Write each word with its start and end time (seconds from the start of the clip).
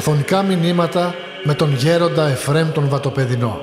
Αφωνικά 0.00 0.42
μηνύματα 0.42 1.14
με 1.44 1.54
τον 1.54 1.74
γέροντα 1.74 2.28
Εφρέμ 2.28 2.70
τον 2.72 2.88
Βατοπεδινό. 2.88 3.60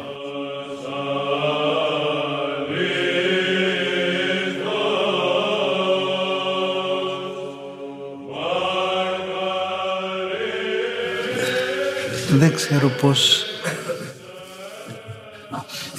Δεν 12.29 12.53
ξέρω 12.53 12.89
πώς 12.89 13.45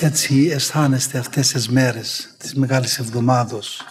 έτσι 0.01 0.49
αισθάνεστε 0.53 1.19
αυτές 1.19 1.49
τις 1.53 1.69
μέρες 1.69 2.35
της 2.39 2.55
Μεγάλης 2.55 2.99
Εβδομάδος 2.99 3.83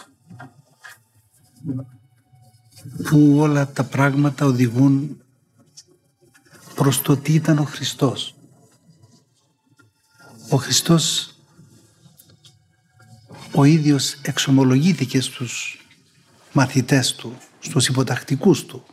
που 3.04 3.36
όλα 3.38 3.66
τα 3.66 3.84
πράγματα 3.84 4.46
οδηγούν 4.46 5.22
προς 6.88 7.02
το 7.02 7.16
τι 7.16 7.32
ήταν 7.32 7.58
ο 7.58 7.62
Χριστός. 7.62 8.34
Ο 10.50 10.56
Χριστός 10.56 11.34
ο 13.54 13.64
ίδιος 13.64 14.12
εξομολογήθηκε 14.22 15.20
στους 15.20 15.86
μαθητές 16.52 17.14
του, 17.14 17.36
στους 17.60 17.88
υποτακτικούς 17.88 18.64
του. 18.64 18.84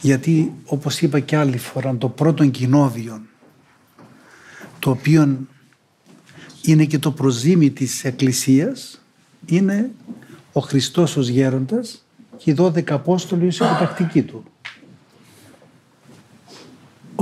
Γιατί 0.00 0.52
όπως 0.64 1.00
είπα 1.00 1.20
και 1.20 1.36
άλλη 1.36 1.58
φορά 1.58 1.96
το 1.96 2.08
πρώτο 2.08 2.46
κοινόβιο 2.46 3.22
το 4.78 4.90
οποίο 4.90 5.38
είναι 6.62 6.84
και 6.84 6.98
το 6.98 7.12
προζήμι 7.12 7.70
της 7.70 8.04
Εκκλησίας 8.04 9.02
είναι 9.46 9.90
ο 10.52 10.60
Χριστός 10.60 11.16
ως 11.16 11.28
γέροντας 11.28 12.04
και 12.36 12.50
οι 12.50 12.54
δώδεκα 12.54 12.94
Απόστολοι 12.94 13.46
ως 13.46 13.56
υποτακτικοί 13.56 14.22
του. 14.22 14.44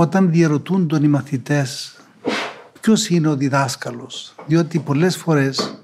Όταν 0.03 0.31
διαρωτούν 0.31 0.87
τον 0.87 1.03
οι 1.03 1.07
μαθητές 1.07 1.95
ποιος 2.81 3.09
είναι 3.09 3.27
ο 3.27 3.35
διδάσκαλος, 3.35 4.35
διότι 4.45 4.79
πολλές 4.79 5.17
φορές 5.17 5.77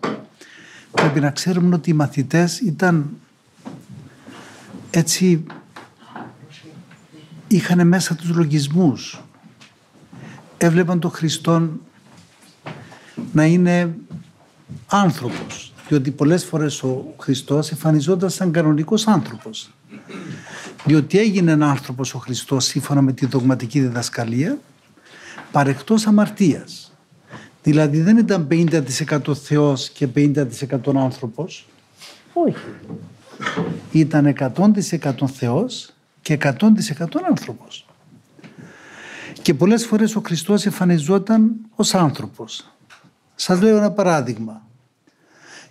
πρέπει 0.92 1.20
να 1.20 1.32
ξέρουμε 1.32 1.76
ότι 1.76 1.90
οι 1.90 1.94
μαθητές 1.94 2.60
ήταν 2.60 3.10
έτσι 4.90 5.44
είχαν 7.48 7.88
μέσα 7.88 8.16
τους 8.16 8.30
λογισμούς. 8.30 9.24
Έβλεπαν 10.58 11.00
τον 11.00 11.12
Χριστόν 11.12 11.82
να 13.34 13.46
είναι 13.46 13.96
άνθρωπος 14.88 15.74
διότι 15.88 16.12
πολλές 16.12 16.46
φορές 16.46 16.84
ο 16.84 17.14
Χριστός 17.20 17.72
εμφανιζόταν 17.72 18.30
σαν 18.30 18.52
κανονικός 18.52 19.08
άνθρωπος 19.08 19.74
διότι 20.86 21.20
έγινε 21.20 21.52
ένα 21.52 21.70
άνθρωπος 21.70 22.14
ο 22.14 22.18
Χριστός 22.18 22.66
σύμφωνα 22.66 23.02
με 23.02 23.14
τη 23.14 23.26
δογματική 23.26 23.80
διδασκαλία 23.80 24.60
παρεκτός 25.52 26.08
αμαρτίας. 26.08 26.92
Δηλαδή 27.64 28.02
δεν 28.02 28.18
ήταν 28.18 28.48
50% 28.52 29.36
Θεός 29.36 29.90
και 29.90 30.08
50% 30.16 30.46
άνθρωπος. 30.96 31.68
Όχι. 32.34 32.66
Ήταν 33.92 34.26
100% 34.26 35.28
Θεός 35.28 35.94
και 36.22 36.34
100% 36.34 36.52
άνθρωπος. 37.30 37.88
Και 39.42 39.54
πολλές 39.54 39.86
φορές 39.86 40.16
ο 40.16 40.22
Χριστός 40.26 40.66
εμφανιζόταν 40.66 41.56
ως 41.76 41.96
άνθρωπος. 41.96 42.74
Σας 43.36 43.62
λέω 43.62 43.78
ένα 43.78 43.92
παράδειγμα. 43.92 44.68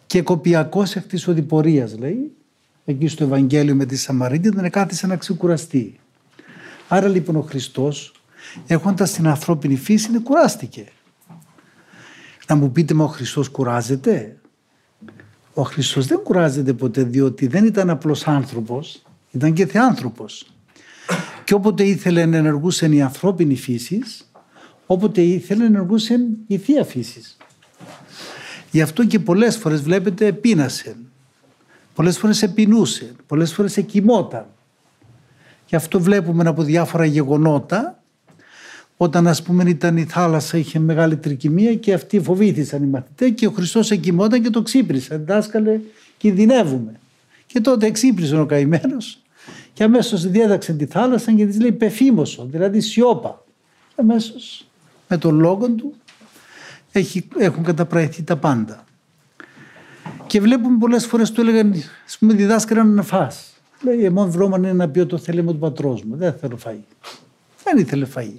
Και 0.07 0.23
κοπιακός 0.23 0.97
εκ 0.97 1.07
της 1.07 1.29
οδηπορίας 1.29 1.99
λέει, 1.99 2.33
εκεί 2.91 3.09
στο 3.09 3.25
Ευαγγέλιο 3.25 3.75
με 3.75 3.87
τη 3.87 3.97
Σαμαρίτη, 3.97 4.49
δεν 4.49 4.71
κάθισε 4.71 5.07
να 5.07 5.17
ξεκουραστεί. 5.17 5.99
Άρα 6.89 7.09
λοιπόν 7.09 7.37
ο 7.37 7.41
Χριστός, 7.41 8.13
έχοντας 8.67 9.13
την 9.13 9.27
ανθρώπινη 9.27 9.77
φύση, 9.77 10.19
κουράστηκε. 10.19 10.87
Να 12.47 12.55
μου 12.55 12.73
πείτε, 12.73 12.95
μα 12.95 13.05
ο 13.05 13.09
Χριστός 13.09 13.49
κουράζεται; 13.49 14.37
Ο 15.55 15.63
Χριστός 15.63 16.07
δεν 16.07 16.19
κουράζεται 16.19 16.73
ποτέ, 16.73 17.03
διότι 17.03 17.47
δεν 17.47 17.65
ήταν 17.65 17.91
απλός 17.91 18.27
άνθρωπος, 18.27 19.03
ήταν 19.31 19.53
και 19.53 19.67
θεάνθρωπος. 19.67 20.47
Και 21.45 21.55
όποτε 21.55 21.83
ήθελε 21.83 22.27
να 22.27 22.37
ενεργούσε 22.37 22.87
η 22.87 23.03
ανθρώπινη 23.03 23.57
φύσης, 23.57 24.31
όποτε 24.87 25.23
ήθελε 25.23 25.61
να 25.61 25.67
ενεργούσε 25.67 26.17
η 26.47 26.59
θεία 26.59 26.85
φύσης. 26.85 27.37
Γι' 28.71 28.83
αυτό 28.83 29.07
και 29.07 29.19
πολλές 29.19 29.57
φορές 29.57 29.83
βλέπετε 29.83 30.33
πείνασε. 30.33 30.97
Πολλές 31.99 32.19
φορές 32.19 32.43
επινούσε. 32.43 33.13
Πολλές 33.27 33.53
φορές 33.53 33.77
εκοιμόταν. 33.77 34.47
Γι' 35.67 35.77
αυτό 35.77 36.01
βλέπουμε 36.01 36.49
από 36.49 36.63
διάφορα 36.63 37.05
γεγονότα 37.05 38.03
όταν 38.97 39.27
ας 39.27 39.43
πούμε 39.43 39.65
ήταν 39.71 39.97
η 39.97 40.05
θάλασσα 40.05 40.59
είχε 40.59 40.79
μεγάλη 40.79 41.17
τρικυμία 41.17 41.75
και 41.75 41.93
αυτοί 41.93 42.21
φοβήθησαν 42.21 42.83
οι 42.83 42.87
μαθητές 42.87 43.31
και 43.35 43.47
ο 43.47 43.51
Χριστός 43.51 43.91
εκοιμόταν 43.91 44.43
και 44.43 44.51
το 44.51 44.63
ξύπρισε. 44.63 45.17
Δάσκαλε 45.17 45.81
κινδυνεύουμε. 46.17 46.93
Και 47.47 47.61
τότε 47.61 47.87
εξύπρισε 47.87 48.39
ο 48.39 48.47
καημένος 48.47 49.23
και 49.73 49.85
αμέσως 49.85 50.27
διέταξε 50.29 50.73
τη 50.73 50.87
θάλασσα 50.87 51.33
και 51.33 51.47
της 51.47 51.61
λέει 51.61 51.73
πεφήμωσο, 51.73 52.47
δηλαδή 52.51 52.81
σιώπα. 52.81 53.45
Αμέσως 53.97 54.67
με 55.09 55.17
τον 55.17 55.39
λόγο 55.39 55.71
του 55.71 55.95
έχει, 56.93 57.29
έχουν 57.39 57.63
καταπραγηθεί 57.63 58.23
τα 58.23 58.37
πάντα. 58.37 58.87
Και 60.29 60.41
βλέπουμε 60.41 60.79
πολλές 60.79 61.07
φορές 61.07 61.31
του 61.31 61.41
έλεγαν, 61.41 61.75
ας 62.07 62.19
πούμε 62.19 62.35
διδάσκαλα 62.35 62.85
να 62.85 63.03
φας. 63.03 63.53
Λέει, 63.83 64.05
εμόν 64.05 64.31
βρώμαν 64.31 64.63
είναι 64.63 64.73
να 64.73 64.89
πει 64.89 65.07
το 65.07 65.19
θέλημα 65.19 65.53
του 65.53 65.59
πατρός 65.59 66.03
μου. 66.03 66.17
Δεν 66.17 66.35
θέλω 66.41 66.59
φαΐ. 66.65 66.83
Δεν 67.65 67.79
ήθελε 67.79 68.07
φαΐ. 68.15 68.37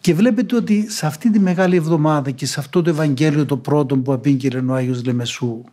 Και 0.00 0.14
βλέπετε 0.14 0.56
ότι 0.56 0.90
σε 0.90 1.06
αυτή 1.06 1.30
τη 1.30 1.38
μεγάλη 1.38 1.76
εβδομάδα 1.76 2.30
και 2.30 2.46
σε 2.46 2.60
αυτό 2.60 2.82
το 2.82 2.90
Ευαγγέλιο 2.90 3.46
το 3.46 3.56
πρώτο 3.56 3.96
που 3.96 4.12
απήγγειλε 4.12 4.62
ο 4.68 4.74
Άγιος 4.74 5.04
Λεμεσού, 5.04 5.64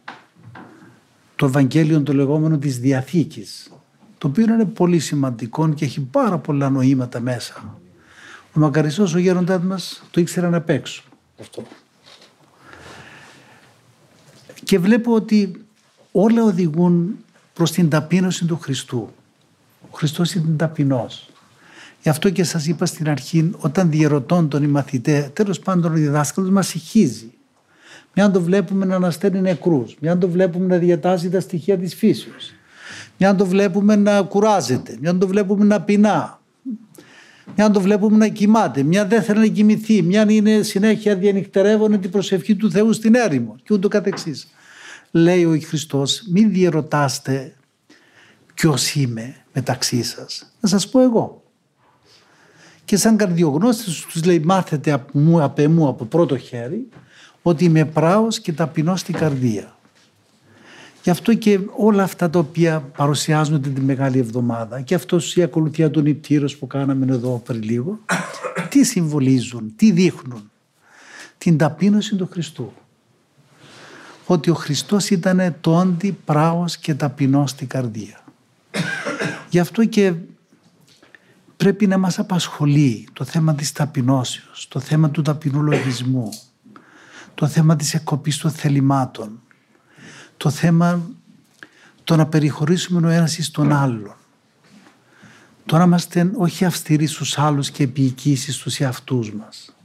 το 1.36 1.46
Ευαγγέλιο 1.46 2.04
το 2.04 2.14
λεγόμενο 2.14 2.58
της 2.58 2.80
Διαθήκης, 2.80 3.72
το 4.18 4.28
οποίο 4.28 4.44
είναι 4.44 4.66
πολύ 4.66 5.00
σημαντικό 5.00 5.74
και 5.74 5.86
έχει 5.86 6.02
πάρα 6.02 6.38
πολλά 6.38 6.70
νοήματα 6.70 7.20
μέσα. 7.20 7.80
Ο 8.54 8.60
Μακαριστός 8.60 9.14
ο 9.14 9.18
γέροντάς 9.18 9.64
μας 9.64 10.04
το 10.12 10.22
ήξερε 10.22 10.50
να 10.50 10.62
παίξω 10.62 11.04
αυτό. 11.40 11.64
Και 14.66 14.80
βλέπω 14.80 15.14
ότι 15.14 15.66
όλα 16.12 16.44
οδηγούν 16.44 17.18
προς 17.54 17.72
την 17.72 17.90
ταπείνωση 17.90 18.46
του 18.46 18.58
Χριστού. 18.58 19.10
Ο 19.82 19.98
Χριστός 19.98 20.34
είναι 20.34 20.56
ταπεινός. 20.58 21.30
Γι' 22.02 22.10
αυτό 22.10 22.30
και 22.30 22.44
σας 22.44 22.68
είπα 22.68 22.86
στην 22.86 23.10
αρχή, 23.10 23.52
όταν 23.58 23.90
διερωτών 23.90 24.50
τον 24.50 24.64
οι 24.64 24.68
μαθητές, 24.68 25.30
τέλος 25.34 25.60
πάντων 25.60 25.92
ο 25.92 25.96
διδάσκαλος 25.96 26.50
μας 26.50 26.74
ηχίζει. 26.74 27.32
Μια 28.14 28.32
το 28.32 28.42
βλέπουμε 28.42 28.86
να 28.86 28.96
ανασταίνει 28.96 29.42
νεκρούς, 29.42 29.96
μια 30.00 30.18
το 30.18 30.30
βλέπουμε 30.30 30.66
να 30.66 30.78
διατάζει 30.78 31.30
τα 31.30 31.40
στοιχεία 31.40 31.78
της 31.78 31.96
φύσεως, 31.96 32.52
μια 33.18 33.36
το 33.36 33.46
βλέπουμε 33.46 33.96
να 33.96 34.22
κουράζεται, 34.22 34.98
μια 35.02 35.18
το 35.18 35.28
βλέπουμε 35.28 35.66
να 35.66 35.82
πεινά, 35.82 36.40
μια 37.56 37.72
το 37.72 37.82
βλέπουμε 37.82 38.18
να 38.18 38.28
κοιμάται, 38.28 38.84
μια 38.84 39.06
δεν 39.06 39.24
θέλει 39.24 39.40
να 39.40 39.48
κοιμηθεί, 39.48 40.02
μια 40.02 40.32
είναι 40.32 40.62
συνέχεια 40.62 41.16
διανυκτερεύουν 41.16 42.00
την 42.00 42.12
προσευχή 42.12 42.56
του 42.56 42.72
Θεού 42.72 42.94
στην 42.94 43.16
έρημο 43.16 43.56
και 43.64 43.74
ούτω 43.74 43.88
καθεξής. 43.88 44.48
Λέει 45.12 45.46
ο 45.46 45.60
Χριστός, 45.68 46.24
μην 46.32 46.52
διερωτάστε 46.52 47.54
ποιος 48.54 48.96
είμαι 48.96 49.36
μεταξύ 49.54 50.04
σας. 50.04 50.54
Να 50.60 50.70
σας 50.70 50.90
πω 50.90 51.02
εγώ. 51.02 51.44
Και 52.86 52.98
σαν 52.98 53.18
καρδιογνώστης 53.18 54.02
τους 54.02 54.24
λέει 54.24 54.40
μάθετε 54.40 54.92
από 54.92 55.20
μου, 55.20 55.44
από 55.44 55.62
εμού, 55.62 55.88
από 55.88 56.06
πρώτο 56.06 56.38
χέρι 56.38 56.88
ότι 57.42 57.66
είμαι 57.66 57.86
πράος 57.86 58.40
και 58.40 58.54
ταπεινός 58.54 59.00
στην 59.00 59.16
καρδία. 59.16 59.75
Γι' 61.06 61.12
αυτό 61.12 61.34
και 61.34 61.60
όλα 61.76 62.04
αυτά 62.04 62.30
τα 62.30 62.40
οποία 62.40 62.80
παρουσιάζονται 62.80 63.70
τη 63.70 63.82
Μεγάλη 63.82 64.20
Εβδομάδα 64.20 64.82
και 64.82 64.96
αυτός 64.96 65.36
η 65.36 65.42
ακολουθία 65.42 65.92
του 65.92 66.02
νηπτήρος 66.02 66.56
που 66.56 66.68
κάναμε 66.68 67.14
εδώ 67.14 67.42
πριν 67.46 67.64
λίγο, 67.64 68.00
τι 68.70 68.84
συμβολίζουν, 68.84 69.74
τι 69.76 69.92
δείχνουν; 69.92 70.52
Την 71.38 71.58
ταπείνωση 71.58 72.16
του 72.16 72.30
Χριστού. 72.32 72.74
Ότι 74.26 74.50
ο 74.50 74.54
Χριστός 74.54 75.10
ήταν 75.10 75.56
το 75.62 75.78
όντι 75.78 76.18
πράος 76.26 76.78
και 76.78 76.96
ταπεινός 76.96 77.50
στην 77.50 77.68
καρδία. 77.68 78.24
Γι' 79.50 79.60
αυτό 79.60 79.86
και 79.86 80.14
πρέπει 81.58 81.88
να 81.88 81.98
μας 81.98 82.20
απασχολεί 82.20 83.08
το 83.14 83.24
θέμα 83.24 83.56
της 83.56 83.72
ταπεινώσεως, 83.72 84.68
το 84.68 84.80
θέμα 84.80 85.10
του 85.10 85.22
ταπεινού 85.22 85.62
λογισμού, 85.62 86.30
το 87.36 87.48
θέμα 87.48 87.76
της 87.76 87.94
εκκοπής 87.94 88.38
των 88.38 88.52
θελημάτων, 88.52 89.40
το 90.38 90.50
θέμα 90.50 91.02
το 92.04 92.16
να 92.16 92.26
περιχωρήσουμε 92.26 93.08
ο 93.08 93.10
ένας 93.10 93.38
εις 93.38 93.52
τον 93.52 93.72
άλλον. 93.72 94.16
Το 95.66 95.78
να 95.78 95.84
είμαστε 95.84 96.32
όχι 96.36 96.66
αυστηροί 96.66 97.06
στους 97.06 97.38
άλλους 97.38 97.72
και 97.72 97.84
επίοικήσεις 97.84 98.56
στους 98.56 98.80
εαυτούς 98.80 99.34
μας. 99.34 99.76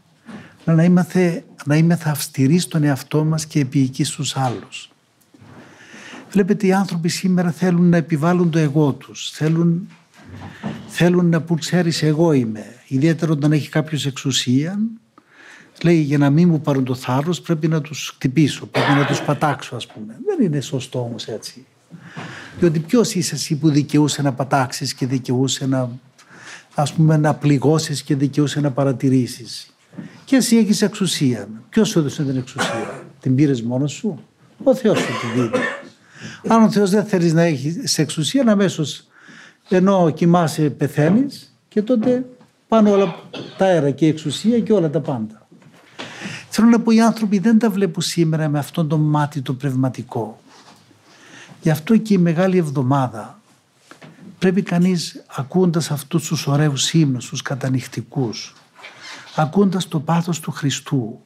Αλλά 0.64 0.76
να 0.76 0.84
είμαστε, 0.84 1.44
να 1.64 1.76
είμαστε 1.76 2.10
αυστηροί 2.10 2.58
στον 2.58 2.84
εαυτό 2.84 3.24
μας 3.24 3.46
και 3.46 3.60
επίοικοι 3.60 4.04
στους 4.04 4.36
άλλους. 4.36 4.90
Βλέπετε 6.30 6.66
οι 6.66 6.72
άνθρωποι 6.72 7.08
σήμερα 7.08 7.50
θέλουν 7.50 7.88
να 7.88 7.96
επιβάλλουν 7.96 8.50
το 8.50 8.58
εγώ 8.58 8.92
τους. 8.92 9.30
Θέλουν 9.30 9.88
θέλουν 10.86 11.28
να 11.28 11.40
πούν 11.40 11.58
ξέρεις 11.58 12.02
εγώ 12.02 12.32
είμαι. 12.32 12.64
Ιδιαίτερα 12.86 13.32
όταν 13.32 13.52
έχει 13.52 13.68
κάποιος 13.68 14.06
εξουσία 14.06 14.78
λέει 15.82 16.00
για 16.00 16.18
να 16.18 16.30
μην 16.30 16.48
μου 16.48 16.60
πάρουν 16.60 16.84
το 16.84 16.94
θάρρος 16.94 17.40
πρέπει 17.40 17.68
να 17.68 17.80
τους 17.80 18.12
χτυπήσω, 18.14 18.66
πρέπει 18.66 18.92
να 18.92 19.06
τους 19.06 19.22
πατάξω 19.22 19.76
ας 19.76 19.86
πούμε. 19.86 20.16
Δεν 20.26 20.46
είναι 20.46 20.60
σωστό 20.60 20.98
όμως 20.98 21.26
έτσι. 21.26 21.66
Διότι 22.58 22.78
ποιος 22.78 23.14
είσαι 23.14 23.34
εσύ 23.34 23.56
που 23.56 23.70
δικαιούσε 23.70 24.22
να 24.22 24.32
πατάξεις 24.32 24.94
και 24.94 25.06
δικαιούσε 25.06 25.66
να, 25.66 25.90
ας 26.74 26.92
πούμε, 26.92 27.16
να 27.16 27.34
πληγώσεις 27.34 28.02
και 28.02 28.14
δικαιούσε 28.14 28.60
να 28.60 28.70
παρατηρήσεις. 28.70 29.74
Και 30.24 30.36
εσύ 30.36 30.56
έχεις 30.56 30.82
εξουσία. 30.82 31.48
Ποιος 31.68 31.88
σου 31.88 31.98
έδωσε 31.98 32.22
την 32.22 32.36
εξουσία; 32.36 33.04
Την 33.20 33.34
πήρες 33.34 33.62
μόνος 33.62 33.92
σου; 33.92 34.24
Ο 34.62 34.74
Θεός 34.74 34.98
σου 34.98 35.06
την 35.20 35.42
δίνει. 35.42 35.64
Αν 36.48 36.62
ο 36.62 36.70
Θεός 36.70 36.90
δεν 36.90 37.04
θέλεις 37.04 37.32
να 37.32 37.42
έχεις 37.42 37.98
εξουσία, 37.98 38.44
αμέσως 38.46 39.04
ενώ 39.68 40.10
κοιμάσαι 40.10 40.70
πεθαίνεις 40.70 41.54
και 41.68 41.82
τότε 41.82 42.24
πάνε 42.68 42.90
όλα 42.90 43.14
τα 43.58 43.64
αέρα 43.64 43.90
και 43.90 44.06
η 44.06 44.08
εξουσία 44.08 44.60
και 44.60 44.72
όλα 44.72 44.90
τα 44.90 45.00
πάντα. 45.00 45.39
Θέλω 46.52 46.68
να 46.68 46.80
πω 46.80 46.90
οι 46.90 47.00
άνθρωποι 47.00 47.38
δεν 47.38 47.58
τα 47.58 47.70
βλέπουν 47.70 48.02
σήμερα 48.02 48.48
με 48.48 48.58
αυτόν 48.58 48.88
τον 48.88 49.00
μάτι 49.00 49.42
το 49.42 49.54
πνευματικό. 49.54 50.40
Γι' 51.62 51.70
αυτό 51.70 51.96
και 51.96 52.14
η 52.14 52.18
Μεγάλη 52.18 52.58
Εβδομάδα 52.58 53.40
πρέπει 54.38 54.62
κανείς 54.62 55.24
ακούοντας 55.36 55.90
αυτούς 55.90 56.26
τους 56.26 56.46
ωραίους 56.46 56.92
ύμνους, 56.92 57.28
τους 57.28 57.42
κατανυχτικούς, 57.42 58.54
ακούοντας 59.36 59.88
το 59.88 60.00
πάθος 60.00 60.40
του 60.40 60.50
Χριστού, 60.50 61.20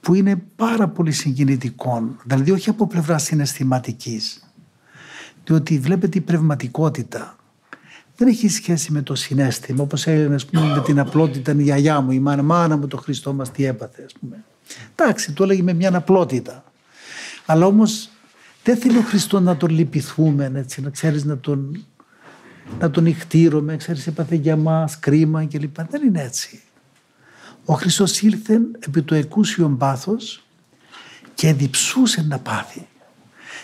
που 0.00 0.14
είναι 0.14 0.42
πάρα 0.56 0.88
πολύ 0.88 1.12
συγκινητικό, 1.12 2.16
δηλαδή 2.24 2.50
όχι 2.50 2.70
από 2.70 2.86
πλευράς 2.86 3.22
συναισθηματικής, 3.22 4.44
διότι 5.44 5.78
βλέπετε 5.78 6.18
η 6.18 6.20
πνευματικότητα 6.20 7.36
δεν 8.20 8.28
έχει 8.28 8.48
σχέση 8.48 8.92
με 8.92 9.02
το 9.02 9.14
συνέστημα, 9.14 9.82
όπως 9.82 10.06
έλεγε 10.06 10.34
ας 10.34 10.46
πούμε, 10.46 10.66
με 10.66 10.80
την 10.80 10.98
απλότητα 10.98 11.52
η 11.52 11.62
γιαγιά 11.62 12.00
μου, 12.00 12.10
η 12.10 12.18
μάνα, 12.18 12.42
μάνα 12.42 12.76
μου 12.76 12.86
το 12.86 12.96
Χριστό 12.96 13.32
μας 13.32 13.50
τι 13.50 13.64
έπαθε. 13.64 14.02
Ας 14.04 14.12
πούμε. 14.20 14.44
Εντάξει, 14.94 15.32
το 15.32 15.42
έλεγε 15.44 15.62
με 15.62 15.72
μια 15.72 15.96
απλότητα. 15.96 16.64
Αλλά 17.46 17.66
όμως 17.66 18.10
δεν 18.64 18.76
θέλει 18.76 18.96
ο 18.96 19.02
Χριστός 19.02 19.40
να 19.40 19.56
τον 19.56 19.70
λυπηθούμε, 19.70 20.52
έτσι, 20.54 20.80
να 20.80 20.90
ξέρεις 20.90 21.24
να 21.24 21.38
τον, 21.38 21.86
να 22.78 22.90
τον 22.90 23.06
ηχτήρουμε, 23.06 23.76
ξέρεις 23.76 24.06
έπαθε 24.06 24.34
για 24.34 24.56
μας 24.56 24.98
κρίμα 24.98 25.44
κλπ. 25.44 25.82
Δεν 25.90 26.02
είναι 26.06 26.22
έτσι. 26.22 26.62
Ο 27.64 27.74
Χριστός 27.74 28.20
ήλθε 28.20 28.60
επί 28.78 29.02
το 29.02 29.14
εκούσιον 29.14 29.76
πάθος 29.76 30.44
και 31.34 31.52
διψούσε 31.52 32.24
να 32.28 32.38
πάθει. 32.38 32.86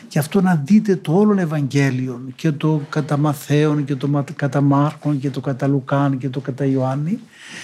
Γι' 0.09 0.19
αυτό 0.19 0.41
να 0.41 0.63
δείτε 0.65 0.97
το 0.97 1.19
όλο 1.19 1.41
Ευαγγέλιο 1.41 2.21
και 2.37 2.53
το 2.53 2.81
κατά 2.89 3.17
Μαθαίων 3.17 3.85
και 3.85 3.95
το 3.97 4.25
κατά 4.37 4.61
Μάρκων 4.61 5.19
και 5.19 5.31
το 5.31 5.41
κατά 5.41 5.67
Λουκάν 5.67 6.19
και 6.19 6.29
το 6.29 6.41
κατά 6.41 6.65
Ιωάννη. 6.65 7.19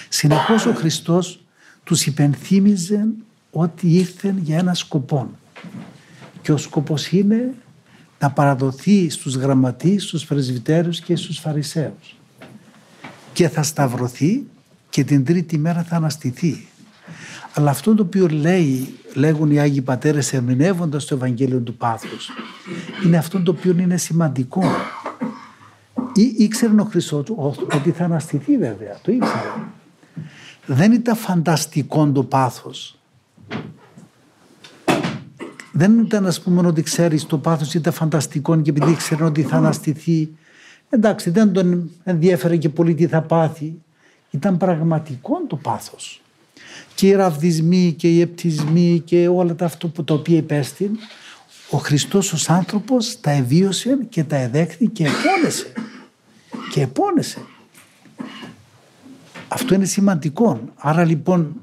Συνεχώς 0.09 0.65
ο 0.65 0.73
Χριστός 0.73 1.43
τους 1.83 2.05
υπενθύμιζε 2.05 3.05
ότι 3.51 3.87
ήρθαν 3.87 4.37
για 4.37 4.57
ένα 4.57 4.73
σκοπό 4.73 5.29
και 6.41 6.51
ο 6.51 6.57
σκοπός 6.57 7.11
είναι 7.11 7.53
να 8.19 8.31
παραδοθεί 8.31 9.09
στους 9.09 9.35
γραμματείς, 9.35 10.03
στους 10.03 10.25
πρεσβυτέρους 10.25 10.99
και 10.99 11.15
στους 11.15 11.39
φαρισαίους. 11.39 12.15
Και 13.33 13.49
θα 13.49 13.63
σταυρωθεί 13.63 14.43
και 14.89 15.03
την 15.03 15.25
τρίτη 15.25 15.57
μέρα 15.57 15.83
θα 15.83 15.95
αναστηθεί. 15.95 16.67
Αλλά 17.53 17.69
αυτό 17.69 17.95
το 17.95 18.03
οποίο 18.03 18.27
λέει, 18.27 18.95
λέγουν 19.13 19.51
οι 19.51 19.59
Άγιοι 19.59 19.81
Πατέρες 19.81 20.33
ερμηνεύοντας 20.33 21.05
το 21.05 21.15
Ευαγγέλιο 21.15 21.59
του 21.59 21.75
Πάθους 21.75 22.29
είναι 23.05 23.17
αυτό 23.17 23.41
το 23.41 23.51
οποίο 23.51 23.75
είναι 23.77 23.97
σημαντικό. 23.97 24.63
Ή, 26.13 26.21
ήξερε 26.37 26.81
ο 26.81 26.83
Χριστός 26.83 27.23
ότι 27.73 27.91
θα 27.91 28.03
αναστηθεί 28.03 28.57
βέβαια, 28.57 28.99
το 29.01 29.11
ήξερε. 29.11 29.49
Δεν 30.65 30.91
ήταν 30.91 31.15
φανταστικό 31.15 32.11
το 32.11 32.23
πάθος. 32.23 32.97
Δεν 35.71 35.99
ήταν 35.99 36.25
ας 36.25 36.41
πούμε 36.41 36.67
ότι 36.67 36.81
ξέρεις 36.81 37.25
το 37.25 37.37
πάθος 37.37 37.73
ήταν 37.73 37.93
φανταστικό 37.93 38.61
και 38.61 38.69
επειδή 38.69 38.91
ήξερε 38.91 39.23
ότι 39.23 39.43
θα 39.43 39.55
αναστηθεί 39.55 40.29
εντάξει 40.89 41.29
δεν 41.29 41.51
τον 41.51 41.89
ενδιέφερε 42.03 42.57
και 42.57 42.69
πολύ 42.69 42.93
τι 42.93 43.07
θα 43.07 43.21
πάθει. 43.21 43.81
Ήταν 44.29 44.57
πραγματικό 44.57 45.41
το 45.47 45.55
πάθος 45.55 46.21
και 46.95 47.07
οι 47.07 47.11
ραβδισμοί 47.11 47.93
και 47.97 48.09
οι 48.09 48.21
επτισμοί 48.21 49.01
και 49.05 49.27
όλα 49.27 49.55
τα 49.55 49.65
αυτό 49.65 49.87
που 49.87 50.03
τα 50.03 50.13
οποία 50.13 50.37
υπέστη 50.37 50.91
ο 51.69 51.77
Χριστός 51.77 52.33
ως 52.33 52.49
άνθρωπος 52.49 53.19
τα 53.19 53.31
εβίωσε 53.31 53.97
και 54.09 54.23
τα 54.23 54.35
εδέχθη 54.35 54.87
και 54.87 55.03
επώνεσε. 55.03 55.73
Και 56.71 56.81
επώνεσε. 56.81 57.45
Αυτό 59.47 59.73
είναι 59.73 59.85
σημαντικό. 59.85 60.59
Άρα 60.75 61.05
λοιπόν 61.05 61.61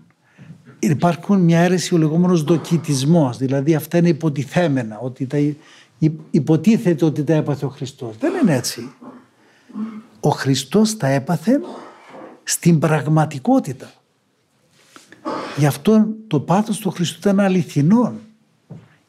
υπάρχουν 0.79 1.41
μια 1.41 1.61
αίρεση 1.61 1.94
ο 1.94 1.99
λεγόμενος 1.99 2.43
δοκιτισμός 2.43 3.37
δηλαδή 3.37 3.75
αυτά 3.75 3.99
είναι 3.99 4.08
υποτιθέμενα 4.08 4.99
ότι 4.99 5.26
τα, 5.26 5.38
υποτίθεται 6.31 7.05
ότι 7.05 7.25
τα 7.25 7.35
έπαθε 7.35 7.64
ο 7.64 7.69
Χριστός. 7.69 8.17
Δεν 8.19 8.32
είναι 8.43 8.55
έτσι. 8.55 8.93
Ο 10.20 10.29
Χριστός 10.29 10.97
τα 10.97 11.06
έπαθε 11.06 11.61
στην 12.43 12.79
πραγματικότητα 12.79 13.91
Γι' 15.56 15.67
αυτό 15.67 16.08
το 16.26 16.40
πάθος 16.40 16.78
του 16.78 16.90
Χριστού 16.90 17.19
ήταν 17.19 17.40
αληθινό. 17.40 18.14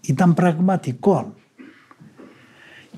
Ήταν 0.01 0.33
πραγματικό. 0.33 1.35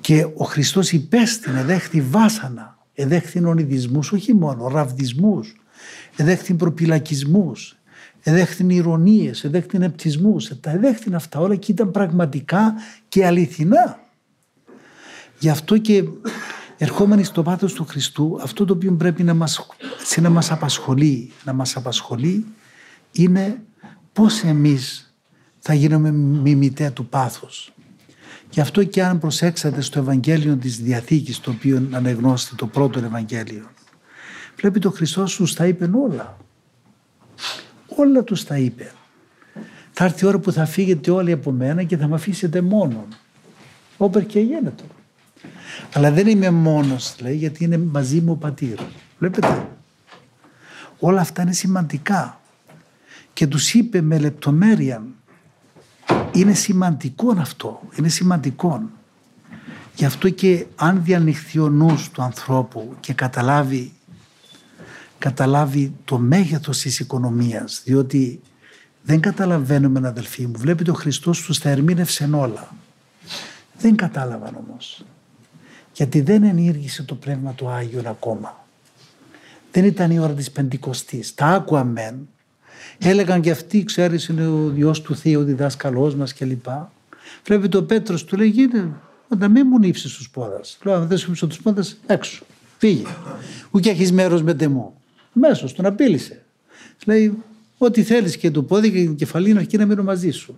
Και 0.02 0.28
ο 0.36 0.44
Χριστός 0.44 0.92
υπέστην, 0.92 1.56
εδέχθη 1.56 2.02
βάσανα, 2.02 2.78
εδέχθη 2.94 3.46
ονειδισμούς, 3.46 4.12
όχι 4.12 4.34
μόνο, 4.34 4.68
ραβδισμούς, 4.68 5.56
εδέχθη 6.16 6.54
προπυλακισμούς, 6.54 7.76
εδέχθη 8.22 8.66
ηρωνίες, 8.70 9.44
εδέχθη 9.44 9.78
επτισμούς, 9.82 10.60
τα 10.60 10.72
εδέχθη 10.72 11.14
αυτά 11.14 11.40
όλα 11.40 11.56
και 11.56 11.72
ήταν 11.72 11.92
πραγματικά 11.92 12.74
και 13.08 13.26
αληθινά. 13.26 14.00
Γι' 15.40 15.50
αυτό 15.50 15.78
και 15.78 16.04
ερχόμενοι 16.78 17.24
στο 17.24 17.44
πάθος 17.44 17.74
του 17.74 17.86
Χριστού, 17.86 18.40
αυτό 18.42 18.66
το 18.66 18.74
οποίο 18.74 18.92
πρέπει 18.94 19.24
να 19.24 19.34
μας, 19.34 19.68
να 20.22 20.30
μας 20.30 20.52
απασχολεί, 20.52 21.32
να 21.46 21.54
μας 21.54 21.76
απασχολεί 21.76 22.46
είναι 23.14 23.62
πώς 24.14 24.44
εμείς 24.44 25.14
θα 25.60 25.74
γίνουμε 25.74 26.12
μιμητέ 26.12 26.92
του 26.92 27.06
πάθους. 27.06 27.74
Γι' 28.50 28.62
αυτό 28.62 28.84
και 28.84 29.04
αν 29.04 29.20
προσέξατε 29.20 29.82
στο 29.82 30.00
Ευαγγέλιο 30.00 30.56
της 30.56 30.78
Διαθήκης 30.78 31.40
το 31.40 31.52
οποίο 31.52 31.88
ανεγνώστε 31.92 32.56
το 32.56 32.68
πρώτο 32.68 33.00
Ευαγγέλιο 33.00 33.74
βλέπει 34.64 34.80
το 34.80 34.92
Χριστός 34.92 35.32
σου 35.32 35.54
τα 35.54 35.66
είπε 35.66 35.90
όλα. 35.94 36.38
Όλα 37.96 38.24
τους 38.24 38.44
τα 38.44 38.58
είπε. 38.58 38.92
Θα 39.92 40.04
έρθει 40.04 40.26
η 40.26 40.28
ώρα 40.28 40.40
που 40.40 40.52
θα 40.52 40.66
φύγετε 40.66 41.12
όλοι 41.12 41.32
από 41.32 41.52
μένα 41.52 41.84
και 41.84 41.98
θα 41.98 42.08
με 42.08 42.16
αφήσετε 42.16 42.62
μόνον. 42.62 43.08
Όπερ 43.98 44.26
και 44.26 44.40
γίνεται. 44.40 44.84
Αλλά 45.94 46.12
δεν 46.12 46.28
είμαι 46.28 46.50
μόνος 46.50 47.16
λέει 47.20 47.36
γιατί 47.36 47.64
είναι 47.64 47.78
μαζί 47.78 48.22
μου 48.22 48.32
ο 48.32 48.36
πατήρ. 48.36 48.80
Βλέπετε. 49.20 49.68
Όλα 51.00 51.22
αυτά 51.22 51.42
είναι 51.42 51.54
σημαντικά 51.54 52.42
και 53.34 53.48
τους 53.48 53.74
είπε 53.74 54.02
με 54.02 54.20
λεπτομέρεια 54.20 55.04
είναι 56.32 56.54
σημαντικό 56.54 57.36
αυτό, 57.38 57.82
είναι 58.00 58.10
σημαντικό. 58.10 58.90
Γι' 59.96 60.06
αυτό 60.06 60.30
και 60.30 60.66
αν 60.76 61.04
διανοηχθεί 61.04 61.60
ο 61.60 61.70
νους 61.70 62.10
του 62.10 62.22
ανθρώπου 62.22 62.96
και 63.00 63.14
καταλάβει, 63.14 63.94
καταλάβει 65.18 65.94
το 66.06 66.18
μέγεθος 66.18 66.80
της 66.80 67.00
οικονομίας, 67.00 67.82
διότι 67.86 68.42
δεν 69.04 69.20
καταλαβαίνουμε 69.20 70.08
αδελφοί 70.08 70.48
μου, 70.48 70.58
βλέπετε 70.58 70.92
ο 70.92 70.94
Χριστός 70.94 71.42
τους 71.42 71.60
τα 71.60 71.70
ερμήνευσε 71.70 72.30
όλα. 72.34 72.76
Δεν 73.78 73.96
κατάλαβαν 73.96 74.66
όμως. 74.68 75.06
Γιατί 75.94 76.22
δεν 76.22 76.44
ενήργησε 76.44 77.04
το 77.04 77.16
Πνεύμα 77.16 77.54
του 77.54 77.70
Άγιον 77.70 78.08
ακόμα. 78.08 78.66
Δεν 79.72 79.86
ήταν 79.86 80.12
η 80.12 80.20
ώρα 80.20 80.34
της 80.34 80.52
Πεντηκοστής. 80.52 81.34
Τα 81.34 81.46
άκουα 81.46 81.84
μεν, 81.84 82.28
Έλεγαν 82.98 83.42
και 83.42 83.52
αυτοί, 83.52 83.84
ξέρεις, 83.84 84.28
είναι 84.28 84.48
ο 84.48 84.72
γιο 84.76 84.92
του 84.92 85.16
Θεού, 85.16 85.40
ο 85.40 85.44
διδάσκαλός 85.44 86.16
μας 86.16 86.34
κλπ. 86.34 86.66
Βλέπει 87.46 87.68
το 87.68 87.84
Πέτρος 87.84 88.24
του 88.24 88.38
λέει: 88.38 88.48
Γίνεται, 88.48 88.90
όταν 89.28 89.52
μην 89.52 89.66
μου 89.70 89.80
νύψεις 89.80 90.14
τους 90.14 90.30
πόδας. 90.30 90.78
Λέω: 90.84 90.96
Αν 90.96 91.08
δεν 91.08 91.18
σου 91.18 91.48
τους 91.48 91.62
πόδας, 91.62 91.98
έξω. 92.06 92.44
Φύγε. 92.78 93.04
Ούτε 93.72 93.90
έχεις 93.90 94.12
μέρος 94.12 94.44
με 94.44 94.54
τεμό. 94.54 95.02
Μέσως, 95.34 95.74
τον 95.74 95.86
απείλησε. 95.86 96.44
Λέει: 97.06 97.38
Ό,τι 97.78 98.04
θέλεις 98.04 98.38
και 98.38 98.52
το 98.52 98.64
πόδι 98.64 98.92
και 98.92 98.98
την 98.98 99.16
κεφαλή 99.16 99.50
είναι 99.50 99.62
εκεί 99.62 99.78
να 99.78 99.86
μείνω 99.86 100.04
μαζί 100.04 100.32
σου. 100.32 100.58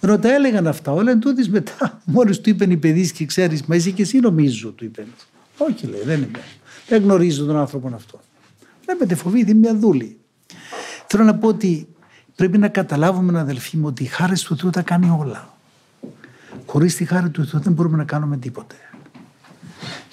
Ενώ 0.00 0.18
τα 0.18 0.34
έλεγαν 0.34 0.66
αυτά 0.66 0.92
όλα, 0.92 1.10
εν 1.10 1.20
τούτης 1.20 1.48
μετά, 1.48 2.00
μόλις 2.14 2.40
του 2.40 2.50
είπαν 2.50 2.70
οι 2.70 2.76
παιδί 2.76 3.10
και 3.10 3.24
ξέρεις, 3.24 3.62
μα 3.62 3.74
είσαι 3.74 3.90
και 3.90 4.02
εσύ 4.02 4.18
νομίζω, 4.18 4.70
του 4.70 4.84
είπε. 4.84 5.06
Όχι, 5.58 5.86
λέει, 5.86 6.00
δεν 6.04 6.22
είμαι. 6.22 6.40
Δεν 6.88 7.02
γνωρίζω 7.02 7.44
τον 7.44 7.56
άνθρωπο 7.56 7.90
αυτό. 7.94 8.20
Βλέπετε, 8.84 9.14
φοβήθηκε 9.14 9.54
μια 9.54 9.74
δούλη. 9.74 10.16
Θέλω 11.10 11.24
να 11.24 11.34
πω 11.34 11.48
ότι 11.48 11.88
πρέπει 12.34 12.58
να 12.58 12.68
καταλάβουμε, 12.68 13.38
αδελφοί 13.38 13.76
μου, 13.76 13.86
ότι 13.86 14.02
η 14.02 14.06
χάρη 14.06 14.38
του 14.38 14.56
Θεού 14.56 14.70
τα 14.70 14.82
κάνει 14.82 15.16
όλα. 15.18 15.56
Χωρίς 16.66 16.96
τη 16.96 17.04
χάρη 17.04 17.30
του 17.30 17.46
Θεού 17.46 17.60
δεν 17.60 17.72
μπορούμε 17.72 17.96
να 17.96 18.04
κάνουμε 18.04 18.36
τίποτε. 18.36 18.74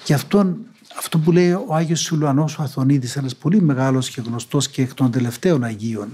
Γι' 0.04 0.12
αυτό 0.12 0.56
αυτό 0.98 1.18
που 1.18 1.32
λέει 1.32 1.52
ο 1.52 1.74
Άγιος 1.74 2.00
Σουλουανός 2.00 2.58
ο 2.58 2.62
Αθωνίδης, 2.62 3.16
ένας 3.16 3.36
πολύ 3.36 3.60
μεγάλος 3.60 4.10
και 4.10 4.20
γνωστός 4.20 4.68
και 4.68 4.82
εκ 4.82 4.94
των 4.94 5.10
τελευταίων 5.10 5.64
Αγίων, 5.64 6.08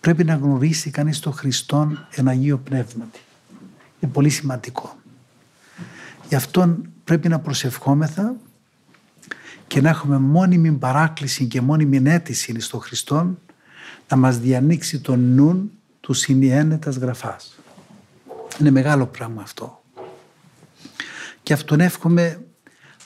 πρέπει 0.00 0.24
να 0.24 0.34
γνωρίσει 0.34 0.90
κανείς 0.90 1.18
τον 1.18 1.32
Χριστόν 1.32 2.06
εν 2.10 2.28
Αγίο 2.28 2.58
Πνεύματι. 2.58 3.20
Είναι 4.00 4.12
πολύ 4.12 4.28
σημαντικό. 4.28 4.96
Γι' 6.28 6.34
αυτό 6.34 6.76
πρέπει 7.04 7.28
να 7.28 7.38
προσευχόμεθα 7.38 8.34
και 9.66 9.80
να 9.80 9.88
έχουμε 9.88 10.18
μόνιμη 10.18 10.72
παράκληση 10.72 11.46
και 11.46 11.60
μόνιμη 11.60 12.02
αίτηση 12.04 12.60
στον 12.60 12.80
Χριστόν 12.80 13.38
να 14.08 14.16
μας 14.16 14.38
διανοίξει 14.38 15.00
τον 15.00 15.34
νουν 15.34 15.70
του 16.00 16.12
συνιένετας 16.12 16.96
γραφάς. 16.96 17.58
Είναι 18.60 18.70
μεγάλο 18.70 19.06
πράγμα 19.06 19.42
αυτό. 19.42 19.82
Και 21.42 21.52
αυτόν 21.52 21.80
εύχομαι 21.80 22.40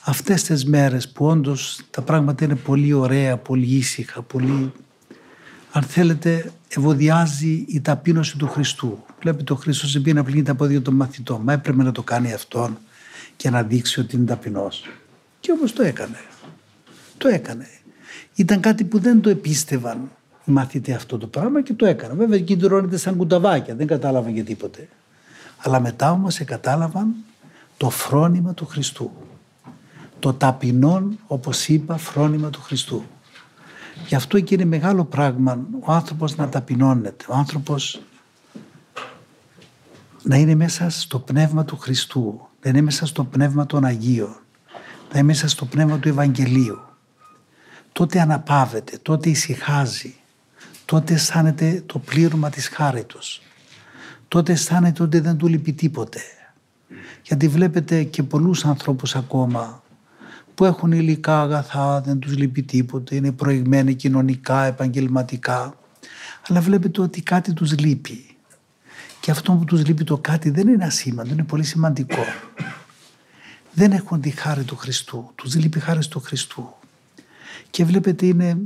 αυτές 0.03 0.43
τις 0.43 0.65
μέρες 0.65 1.09
που 1.09 1.25
όντως 1.25 1.81
τα 1.89 2.01
πράγματα 2.01 2.45
είναι 2.45 2.55
πολύ 2.55 2.93
ωραία, 2.93 3.37
πολύ 3.37 3.75
ήσυχα, 3.75 4.21
πολύ 4.21 4.71
αν 5.71 5.83
θέλετε 5.83 6.51
ευωδιάζει 6.67 7.65
η 7.67 7.81
ταπείνωση 7.81 8.37
του 8.37 8.47
Χριστού. 8.47 9.05
Βλέπετε 9.21 9.53
ο 9.53 9.55
Χριστός 9.55 9.95
επειδή 9.95 10.13
να 10.13 10.23
πλύνει 10.23 10.43
τα 10.43 10.55
πόδια 10.55 10.81
των 10.81 10.93
μαθητών. 10.93 11.41
Μα 11.43 11.53
έπρεπε 11.53 11.83
να 11.83 11.91
το 11.91 12.03
κάνει 12.03 12.33
αυτόν 12.33 12.77
και 13.35 13.49
να 13.49 13.63
δείξει 13.63 13.99
ότι 13.99 14.15
είναι 14.15 14.25
ταπεινός. 14.25 14.89
Και 15.39 15.51
όπως 15.51 15.73
το 15.73 15.83
έκανε. 15.83 16.19
Το 17.17 17.27
έκανε. 17.27 17.67
Ήταν 18.35 18.59
κάτι 18.59 18.83
που 18.83 18.99
δεν 18.99 19.21
το 19.21 19.29
επίστευαν 19.29 20.11
οι 20.49 20.53
μαθητές 20.53 20.95
αυτό 20.95 21.17
το 21.17 21.27
πράγμα 21.27 21.61
και 21.61 21.73
το 21.73 21.85
έκαναν. 21.85 22.17
Βέβαια 22.17 22.37
εκεί 22.37 22.57
τρώνεται 22.57 22.97
σαν 22.97 23.15
κουταβάκια, 23.15 23.75
δεν 23.75 23.87
κατάλαβαν 23.87 24.33
και 24.33 24.43
τίποτε. 24.43 24.87
Αλλά 25.57 25.79
μετά 25.79 26.11
όμως 26.11 26.43
κατάλαβαν 26.43 27.15
το 27.77 27.89
φρόνημα 27.89 28.53
του 28.53 28.65
Χριστού. 28.65 29.11
Το 30.19 30.33
ταπεινόν, 30.33 31.19
όπως 31.27 31.67
είπα, 31.67 31.97
φρόνημα 31.97 32.49
του 32.49 32.61
Χριστού. 32.61 33.03
Γι' 34.07 34.15
αυτό 34.15 34.39
και 34.39 34.53
είναι 34.53 34.65
μεγάλο 34.65 35.05
πράγμα 35.05 35.59
ο 35.79 35.91
άνθρωπος 35.91 36.35
να 36.35 36.49
ταπεινώνεται. 36.49 37.25
Ο 37.27 37.33
άνθρωπος 37.33 38.01
να 40.23 40.35
είναι 40.35 40.55
μέσα 40.55 40.89
στο 40.89 41.19
πνεύμα 41.19 41.65
του 41.65 41.77
Χριστού, 41.77 42.47
να 42.61 42.69
είναι 42.69 42.81
μέσα 42.81 43.05
στο 43.05 43.23
πνεύμα 43.23 43.65
των 43.65 43.85
Αγίων, 43.85 44.35
να 45.11 45.19
είναι 45.19 45.23
μέσα 45.23 45.47
στο 45.47 45.65
πνεύμα 45.65 45.99
του 45.99 46.07
Ευαγγελίου. 46.07 46.79
Τότε 47.91 48.19
αναπαύεται, 48.19 48.97
τότε 49.01 49.29
ησυχάζει, 49.29 50.15
τότε 50.89 51.13
αισθάνεται 51.13 51.83
το 51.85 51.99
πλήρωμα 51.99 52.49
της 52.49 52.67
χάριτος. 52.67 53.41
Τότε 54.27 54.51
αισθάνεται 54.51 55.03
ότι 55.03 55.19
δεν 55.19 55.37
του 55.37 55.47
λείπει 55.47 55.73
τίποτε. 55.73 56.19
Γιατί 57.23 57.47
βλέπετε 57.47 58.03
και 58.03 58.23
πολλούς 58.23 58.65
ανθρώπους 58.65 59.15
ακόμα 59.15 59.83
που 60.55 60.65
έχουν 60.65 60.91
υλικά 60.91 61.41
αγαθά, 61.41 62.01
δεν 62.01 62.19
τους 62.19 62.37
λείπει 62.37 62.63
τίποτε, 62.63 63.15
είναι 63.15 63.31
προηγμένοι 63.31 63.93
κοινωνικά, 63.93 64.63
επαγγελματικά. 64.63 65.73
Αλλά 66.47 66.61
βλέπετε 66.61 67.01
ότι 67.01 67.21
κάτι 67.21 67.53
τους 67.53 67.77
λείπει. 67.79 68.37
Και 69.19 69.31
αυτό 69.31 69.53
που 69.53 69.65
τους 69.65 69.85
λείπει 69.85 70.03
το 70.03 70.17
κάτι 70.17 70.49
δεν 70.49 70.67
είναι 70.67 70.85
ασήμαντο, 70.85 71.31
είναι 71.31 71.43
πολύ 71.43 71.63
σημαντικό. 71.63 72.23
Δεν 73.73 73.91
έχουν 73.91 74.21
τη 74.21 74.29
χάρη 74.29 74.63
του 74.63 74.75
Χριστού, 74.75 75.31
τους 75.35 75.55
λείπει 75.55 75.77
η 75.77 75.81
χάρη 75.81 76.07
του 76.07 76.19
Χριστού. 76.19 76.73
Και 77.69 77.85
βλέπετε 77.85 78.25
είναι, 78.25 78.57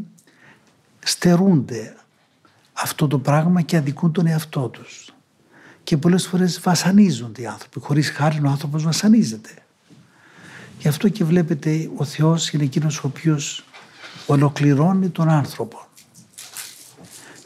στερούνται 1.00 1.96
αυτό 2.74 3.08
το 3.08 3.20
πράγμα 3.20 3.62
και 3.62 3.77
αδικούν 3.77 4.12
τον 4.12 4.27
εαυτό 4.27 4.68
τους. 4.68 5.13
Και 5.84 5.98
πολλές 5.98 6.27
φορές 6.27 6.60
βασανίζονται 6.60 7.42
οι 7.42 7.46
άνθρωποι. 7.46 7.80
Χωρίς 7.80 8.10
χάρη 8.10 8.39
ο 8.46 8.50
άνθρωπος 8.50 8.84
βασανίζεται. 8.84 9.50
Γι' 10.80 10.88
αυτό 10.88 11.10
και 11.10 11.24
βλέπετε 11.24 11.89
ο 11.96 12.03
Θεός 12.03 12.51
είναι 12.51 12.63
εκείνος 12.63 12.98
ο 12.98 13.08
οποίος 13.08 13.65
ολοκληρώνει 14.25 15.10
τον 15.10 15.30
άνθρωπο. 15.30 15.88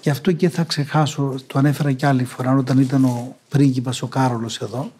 Γι' 0.01 0.09
αυτό 0.09 0.31
και 0.31 0.49
θα 0.49 0.63
ξεχάσω, 0.63 1.35
το 1.47 1.59
ανέφερα 1.59 1.91
και 1.91 2.05
άλλη 2.05 2.23
φορά 2.23 2.55
όταν 2.55 2.79
ήταν 2.79 3.05
ο 3.05 3.35
πρίγκιπας 3.49 4.01
ο 4.01 4.07
Κάρολος 4.07 4.59
εδώ 4.59 4.91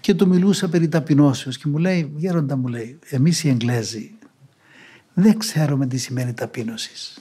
και 0.00 0.14
του 0.14 0.28
μιλούσα 0.28 0.68
περί 0.68 0.88
ταπεινώσεως 0.88 1.58
και 1.58 1.68
μου 1.68 1.78
λέει, 1.78 2.12
γέροντα 2.16 2.56
μου 2.56 2.66
λέει, 2.66 2.98
εμείς 3.08 3.44
οι 3.44 3.48
Εγγλέζοι 3.48 4.10
δεν 5.14 5.38
ξέρουμε 5.38 5.86
τι 5.86 5.96
σημαίνει 5.96 6.32
ταπείνωσης. 6.32 7.18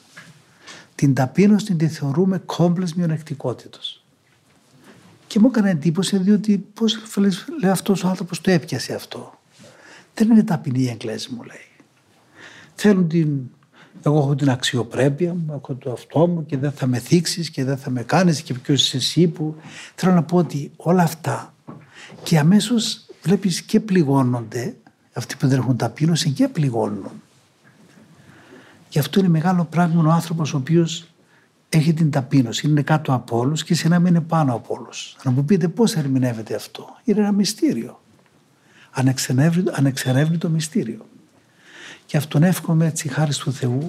Την 1.02 1.14
ταπείνωση 1.14 1.76
τη 1.76 1.88
θεωρούμε 1.88 2.38
κόμπλες 2.38 2.94
μειονεκτικότητος. 2.94 4.04
Και 5.28 5.40
μου 5.40 5.48
έκανε 5.48 5.70
εντύπωση 5.70 6.18
διότι 6.18 6.58
πώς 6.74 6.98
λέει 7.62 7.72
αυτός 7.72 8.04
ο 8.04 8.08
άνθρωπος 8.08 8.42
το 8.42 8.52
έπιασε 8.52 8.94
αυτό. 8.94 9.40
Δεν 10.14 10.30
είναι 10.30 10.44
ταπεινή 10.44 10.82
η 10.82 10.90
Εγγλέζη 10.90 11.28
μου 11.32 11.44
λέει. 11.44 11.68
Θέλουν 12.76 13.08
την... 13.08 13.40
Εγώ 14.02 14.18
έχω 14.18 14.36
την 14.36 14.50
αξιοπρέπεια 14.50 15.34
μου, 15.34 15.54
έχω 15.54 15.76
το 15.76 15.92
αυτό 15.92 16.28
μου 16.28 16.46
και 16.46 16.58
δεν 16.58 16.72
θα 16.72 16.88
με 16.88 17.00
θίξεις 17.00 17.50
και 17.50 17.64
δεν 17.64 17.78
θα 17.78 17.90
με 17.90 18.04
κάνεις 18.04 18.42
και 18.42 18.54
ποιος 18.54 18.84
είσαι 18.84 18.98
εσύ 18.98 19.28
που... 19.28 19.56
Θέλω 19.96 20.14
να 20.14 20.24
πω 20.24 20.38
ότι 20.38 20.72
όλα 20.76 21.04
αυτά 21.04 21.54
και 22.24 22.40
αμέσως 22.40 23.06
βλέπεις 23.22 23.62
και 23.62 23.80
πληγώνονται 23.80 24.76
αυτοί 25.14 25.36
που 25.36 25.48
δεν 25.48 25.60
έχουν 25.60 25.78
ταπείνωση 25.78 26.30
και 26.30 26.48
πληγώνουν. 26.48 27.12
Γι' 28.92 29.00
αυτό 29.00 29.20
είναι 29.20 29.30
μεγάλο 29.30 29.66
πράγμα 29.66 30.04
ο 30.08 30.12
άνθρωπος 30.12 30.54
ο 30.54 30.58
οποίος 30.58 31.06
έχει 31.70 31.94
την 31.94 32.12
ταπείνωση, 32.12 32.68
είναι 32.68 32.82
κάτω 32.82 33.14
από 33.14 33.38
όλους 33.38 33.64
και 33.64 33.76
σε 33.76 33.88
να 33.88 34.00
μην 34.00 34.16
είναι 34.16 34.22
πάνω 34.22 34.54
από 34.54 34.76
όλους. 34.80 35.16
Να 35.24 35.32
μου 35.32 35.46
πείτε 35.46 35.68
πώς 35.68 35.96
ερμηνεύεται 35.96 36.56
αυτό. 36.56 36.88
Είναι 37.04 37.20
ένα 37.20 37.32
μυστήριο 37.32 38.02
ανεξερεύνητο 39.72 40.50
μυστήριο. 40.50 41.06
Και 42.06 42.18
αυτόν 42.18 42.44
εύχομαι 42.44 42.86
έτσι 42.86 43.08
χάρη 43.08 43.34
του 43.34 43.54
Θεού 43.54 43.88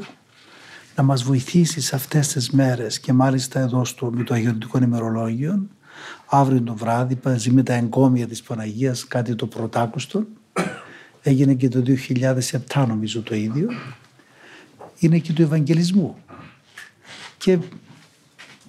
να 0.96 1.02
μας 1.02 1.22
βοηθήσει 1.22 1.80
σε 1.80 1.96
αυτές 1.96 2.28
τις 2.28 2.50
μέρες 2.50 3.00
και 3.00 3.12
μάλιστα 3.12 3.60
εδώ 3.60 3.84
στο, 3.84 4.10
με 4.14 4.22
το 4.22 4.34
Αγιοντικό 4.34 4.78
ημερολόγιο 4.78 5.68
αύριο 6.26 6.62
το 6.62 6.74
βράδυ 6.74 7.18
μαζί 7.24 7.50
με 7.50 7.62
τα 7.62 7.74
εγκόμια 7.74 8.26
της 8.26 8.42
Παναγίας 8.42 9.06
κάτι 9.06 9.34
το 9.34 9.46
πρωτάκουστο 9.46 10.24
έγινε 11.22 11.54
και 11.54 11.68
το 11.68 11.82
2007 12.72 12.84
νομίζω 12.88 13.22
το 13.22 13.34
ίδιο 13.34 13.68
είναι 15.02 15.18
και 15.18 15.32
του 15.32 15.42
Ευαγγελισμού 15.42 16.16
και 17.38 17.58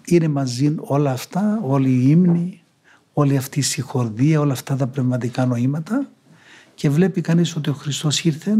είναι 0.05 0.27
μαζί 0.27 0.75
όλα 0.79 1.11
αυτά 1.11 1.59
όλοι 1.63 1.89
οι 1.89 2.05
ύμνοι 2.09 2.61
όλη 3.13 3.37
αυτή 3.37 3.59
η 3.59 3.61
συγχορδία 3.61 4.39
όλα 4.39 4.53
αυτά 4.53 4.75
τα 4.75 4.87
πνευματικά 4.87 5.45
νοήματα 5.45 6.09
και 6.75 6.89
βλέπει 6.89 7.21
κανείς 7.21 7.55
ότι 7.55 7.69
ο 7.69 7.73
Χριστός 7.73 8.23
ήρθε 8.23 8.55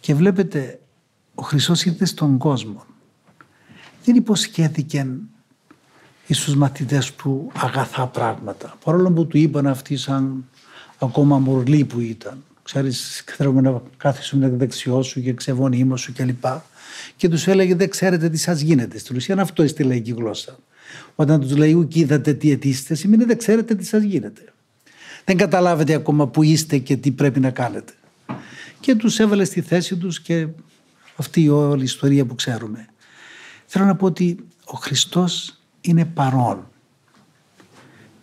και 0.00 0.14
βλέπετε 0.14 0.80
ο 1.34 1.42
Χριστός 1.42 1.84
ήρθε 1.84 2.04
στον 2.04 2.38
κόσμο. 2.38 2.84
Δεν 4.04 4.14
υποσχέθηκε 4.14 5.06
στους 6.28 6.54
μαθητές 6.54 7.14
του 7.14 7.50
αγαθά 7.54 8.06
πράγματα. 8.06 8.76
Παρόλο 8.84 9.10
που 9.12 9.26
του 9.26 9.38
είπαν 9.38 9.66
αυτοί 9.66 9.96
σαν 9.96 10.48
ακόμα 10.98 11.38
μορλοί 11.38 11.84
που 11.84 12.00
ήταν. 12.00 12.44
Ξέρεις, 12.72 13.24
θέλουμε 13.36 13.60
να 13.60 13.82
κάθισουμε 13.96 14.48
δεξιό 14.48 15.02
σου 15.02 15.22
και 15.22 15.32
ξεβώνει 15.32 15.92
σου 15.96 16.12
κλπ. 16.12 16.44
Και 17.16 17.28
τους 17.28 17.46
έλεγε 17.46 17.74
δεν 17.74 17.90
ξέρετε 17.90 18.28
τι 18.28 18.36
σας 18.36 18.60
γίνεται. 18.60 18.98
Στην 18.98 19.16
ουσία 19.16 19.40
αυτό 19.40 19.62
είναι 19.62 19.70
στη 19.70 19.82
λαϊκή 19.82 20.12
γλώσσα. 20.12 20.58
Όταν 21.14 21.40
τους 21.40 21.56
λέει 21.56 21.72
ουκ 21.72 21.94
είδατε 21.94 22.34
τι 22.34 22.50
αιτήσετε 22.50 22.94
σημαίνει 22.94 23.24
δεν 23.24 23.38
ξέρετε 23.38 23.74
τι 23.74 23.84
σας 23.84 24.02
γίνεται 24.02 24.42
δεν 25.24 25.36
καταλάβετε 25.36 25.94
ακόμα 25.94 26.28
που 26.28 26.42
είστε 26.42 26.78
και 26.78 26.96
τι 26.96 27.10
πρέπει 27.10 27.40
να 27.40 27.50
κάνετε. 27.50 27.92
Και 28.80 28.94
τους 28.94 29.18
έβαλε 29.18 29.44
στη 29.44 29.60
θέση 29.60 29.96
τους 29.96 30.20
και 30.20 30.48
αυτή 31.16 31.42
η 31.42 31.48
όλη 31.48 31.84
ιστορία 31.84 32.24
που 32.24 32.34
ξέρουμε. 32.34 32.88
Θέλω 33.66 33.84
να 33.84 33.96
πω 33.96 34.06
ότι 34.06 34.44
ο 34.64 34.76
Χριστός 34.76 35.60
είναι 35.80 36.04
παρόν. 36.04 36.70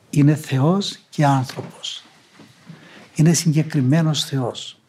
Είναι 0.10 0.36
Θεός 0.36 1.00
και 1.10 1.26
άνθρωπος. 1.26 2.07
Είναι 3.18 3.34
συγκεκριμένος 3.34 4.24
Θεός. 4.24 4.80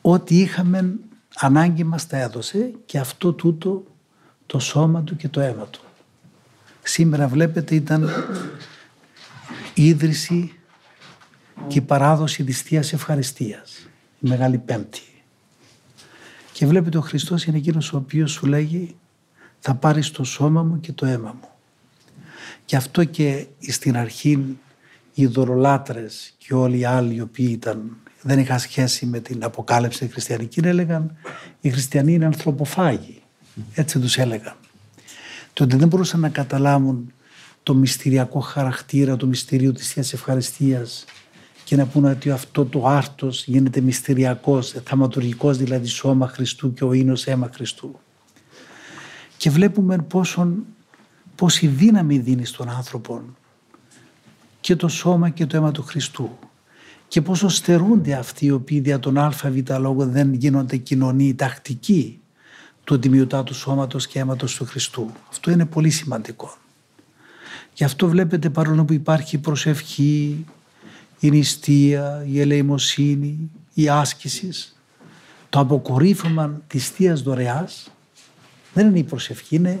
Ό,τι 0.00 0.38
είχαμε 0.40 0.94
ανάγκη 1.34 1.84
μας 1.84 2.06
τα 2.06 2.16
έδωσε 2.16 2.74
και 2.86 2.98
αυτό 2.98 3.32
τούτο 3.32 3.84
το 4.46 4.58
σώμα 4.58 5.02
του 5.02 5.16
και 5.16 5.28
το 5.28 5.40
αίμα 5.40 5.66
του. 5.66 5.80
Σήμερα 6.82 7.28
βλέπετε 7.28 7.74
ήταν 7.74 8.10
ίδρυση 9.74 10.58
και 11.66 11.78
η 11.78 11.82
παράδοση 11.82 12.44
της 12.44 12.62
Θείας 12.62 12.92
Ευχαριστίας, 12.92 13.88
η 14.20 14.28
Μεγάλη 14.28 14.58
Πέμπτη. 14.58 15.02
Και 16.52 16.66
βλέπετε 16.66 16.98
ο 16.98 17.00
Χριστός 17.00 17.44
είναι 17.44 17.56
εκείνος 17.56 17.92
ο 17.92 17.96
οποίος 17.96 18.32
σου 18.32 18.46
λέγει 18.46 18.96
θα 19.58 19.74
πάρεις 19.74 20.10
το 20.10 20.24
σώμα 20.24 20.62
μου 20.62 20.80
και 20.80 20.92
το 20.92 21.06
αίμα 21.06 21.36
μου. 21.40 21.48
Και 22.64 22.76
αυτό 22.76 23.04
και 23.04 23.46
στην 23.68 23.96
αρχή 23.96 24.56
οι 25.14 25.26
δωρολάτρες 25.26 26.34
και 26.38 26.54
όλοι 26.54 26.78
οι 26.78 26.84
άλλοι 26.84 27.14
οι 27.14 27.20
οποίοι 27.20 27.48
ήταν, 27.50 27.96
δεν 28.22 28.38
είχαν 28.38 28.58
σχέση 28.58 29.06
με 29.06 29.20
την 29.20 29.44
αποκάλυψη 29.44 30.08
χριστιανική 30.08 30.60
έλεγαν 30.64 31.16
οι 31.60 31.70
χριστιανοί 31.70 32.12
είναι 32.12 32.24
ανθρωποφάγοι. 32.24 33.22
Έτσι 33.74 33.98
τους 33.98 34.18
έλεγαν. 34.18 34.54
Τότε 35.52 35.76
δεν 35.76 35.88
μπορούσαν 35.88 36.20
να 36.20 36.28
καταλάβουν 36.28 37.12
το 37.62 37.74
μυστηριακό 37.74 38.40
χαρακτήρα, 38.40 39.16
το 39.16 39.26
μυστηρίο 39.26 39.72
της 39.72 39.92
Θείας 39.92 40.12
Ευχαριστίας 40.12 41.04
και 41.64 41.76
να 41.76 41.86
πούνε 41.86 42.10
ότι 42.10 42.30
αυτό 42.30 42.64
το 42.64 42.86
άρτος 42.86 43.44
γίνεται 43.44 43.80
μυστηριακός, 43.80 44.74
θαματουργικός 44.84 45.56
δηλαδή 45.56 45.86
σώμα 45.86 46.28
Χριστού 46.28 46.72
και 46.72 46.84
ο 46.84 46.92
ίνος 46.92 47.26
αίμα 47.26 47.50
Χριστού. 47.54 47.98
Και 49.36 49.50
βλέπουμε 49.50 49.98
πόσον, 49.98 50.64
πόση 51.34 51.66
δύναμη 51.66 52.18
δίνει 52.18 52.44
στον 52.44 52.68
άνθρωπο 52.68 53.22
και 54.62 54.76
το 54.76 54.88
σώμα 54.88 55.28
και 55.28 55.46
το 55.46 55.56
αίμα 55.56 55.70
του 55.70 55.82
Χριστού 55.82 56.38
και 57.08 57.22
πόσο 57.22 57.48
στερούνται 57.48 58.14
αυτοί 58.14 58.46
οι 58.46 58.50
οποίοι 58.50 58.80
δια 58.80 58.98
τον 58.98 59.18
ΑΒ 59.18 59.42
λόγο 59.78 60.06
δεν 60.06 60.34
γίνονται 60.34 60.76
κοινωνοί 60.76 61.34
τακτικοί 61.34 62.20
του 62.84 62.98
τιμιωτάτου 62.98 63.54
σώματος 63.54 64.06
και 64.06 64.18
αίματος 64.18 64.54
του 64.54 64.64
Χριστού. 64.64 65.10
Αυτό 65.30 65.50
είναι 65.50 65.66
πολύ 65.66 65.90
σημαντικό. 65.90 66.56
Γι' 67.74 67.84
αυτό 67.84 68.08
βλέπετε 68.08 68.50
παρόλο 68.50 68.84
που 68.84 68.92
υπάρχει 68.92 69.38
προσευχή, 69.38 70.44
η 71.20 71.30
νηστεία, 71.30 72.24
η 72.28 72.40
ελεημοσύνη, 72.40 73.50
η 73.74 73.88
άσκησης, 73.88 74.76
το 75.48 75.58
αποκορύφωμα 75.58 76.60
της 76.66 76.88
Θείας 76.88 77.22
Δωρεάς 77.22 77.90
δεν 78.74 78.86
είναι 78.86 78.98
η 78.98 79.04
προσευχή, 79.04 79.56
είναι 79.56 79.80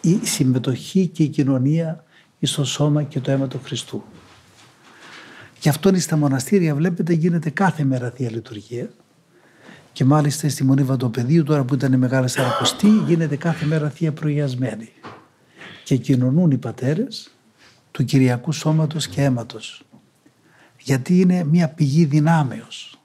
η 0.00 0.20
συμμετοχή 0.22 1.06
και 1.06 1.22
η 1.22 1.28
κοινωνία 1.28 2.04
στο 2.46 2.64
σώμα 2.64 3.02
και 3.02 3.20
το 3.20 3.30
αίμα 3.30 3.48
του 3.48 3.60
Χριστού. 3.64 4.04
Γι' 5.60 5.68
αυτό 5.68 6.00
στα 6.00 6.16
μοναστήρια 6.16 6.74
βλέπετε 6.74 7.12
γίνεται 7.12 7.50
κάθε 7.50 7.84
μέρα 7.84 8.10
Θεία 8.10 8.30
Λειτουργία. 8.30 8.90
Και 9.92 10.04
μάλιστα 10.04 10.48
στη 10.48 10.64
Μονή 10.64 10.82
Βαντοπεδίου 10.82 11.42
τώρα 11.42 11.64
που 11.64 11.74
ήταν 11.74 11.92
η 11.92 11.96
Μεγάλη 11.96 12.28
Σαρακοστή 12.28 12.88
γίνεται 13.06 13.36
κάθε 13.36 13.66
μέρα 13.66 13.90
Θεία 13.90 14.12
Προγιασμένη 14.12 14.88
και 15.84 15.96
κοινωνούν 15.96 16.50
οι 16.50 16.56
πατέρες 16.56 17.30
του 17.90 18.04
Κυριακού 18.04 18.52
Σώματος 18.52 19.08
και 19.08 19.22
Αίματος. 19.22 19.84
Γιατί 20.80 21.20
είναι 21.20 21.44
μια 21.44 21.68
πηγή 21.68 22.04
δυνάμεως. 22.04 22.98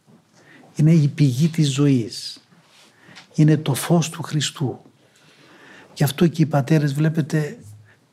Είναι 0.76 0.92
η 0.92 1.08
πηγή 1.08 1.48
της 1.48 1.72
ζωής. 1.72 2.40
Είναι 3.36 3.58
το 3.58 3.74
φως 3.74 4.10
του 4.10 4.24
Χριστού. 4.24 4.80
Γι' 5.94 6.04
αυτό 6.04 6.28
και 6.28 6.42
οι 6.42 6.46
πατέρες 6.46 6.94
βλέπετε 6.94 7.58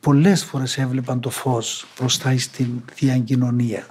πολλές 0.03 0.43
φορές 0.43 0.77
έβλεπαν 0.77 1.19
το 1.19 1.29
φως 1.29 1.85
μπροστά 1.99 2.37
στην 2.37 2.81
Θεία 2.93 3.17
Κοινωνία 3.17 3.87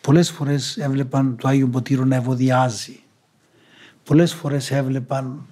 πολλές 0.00 0.30
φορές 0.30 0.76
έβλεπαν 0.76 1.36
το 1.36 1.48
Άγιο 1.48 1.68
Ποτήρο 1.68 2.04
να 2.04 2.16
ευωδιάζει 2.16 3.00
πολλές 4.04 4.34
φορές 4.34 4.70
έβλεπαν 4.70 5.46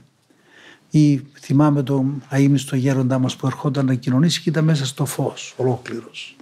ή 0.91 1.23
θυμάμαι 1.41 1.83
τον 1.83 2.23
αείμνηστο 2.29 2.77
γέροντά 2.77 3.19
μας 3.19 3.37
που 3.37 3.47
ερχόταν 3.47 3.87
να 3.87 3.95
κοινωνήσει 3.95 4.41
και 4.41 4.49
ήταν 4.49 4.65
μέσα 4.65 4.87
στο 4.87 5.05
φως 5.05 5.55
ολόκληρος. 5.57 6.37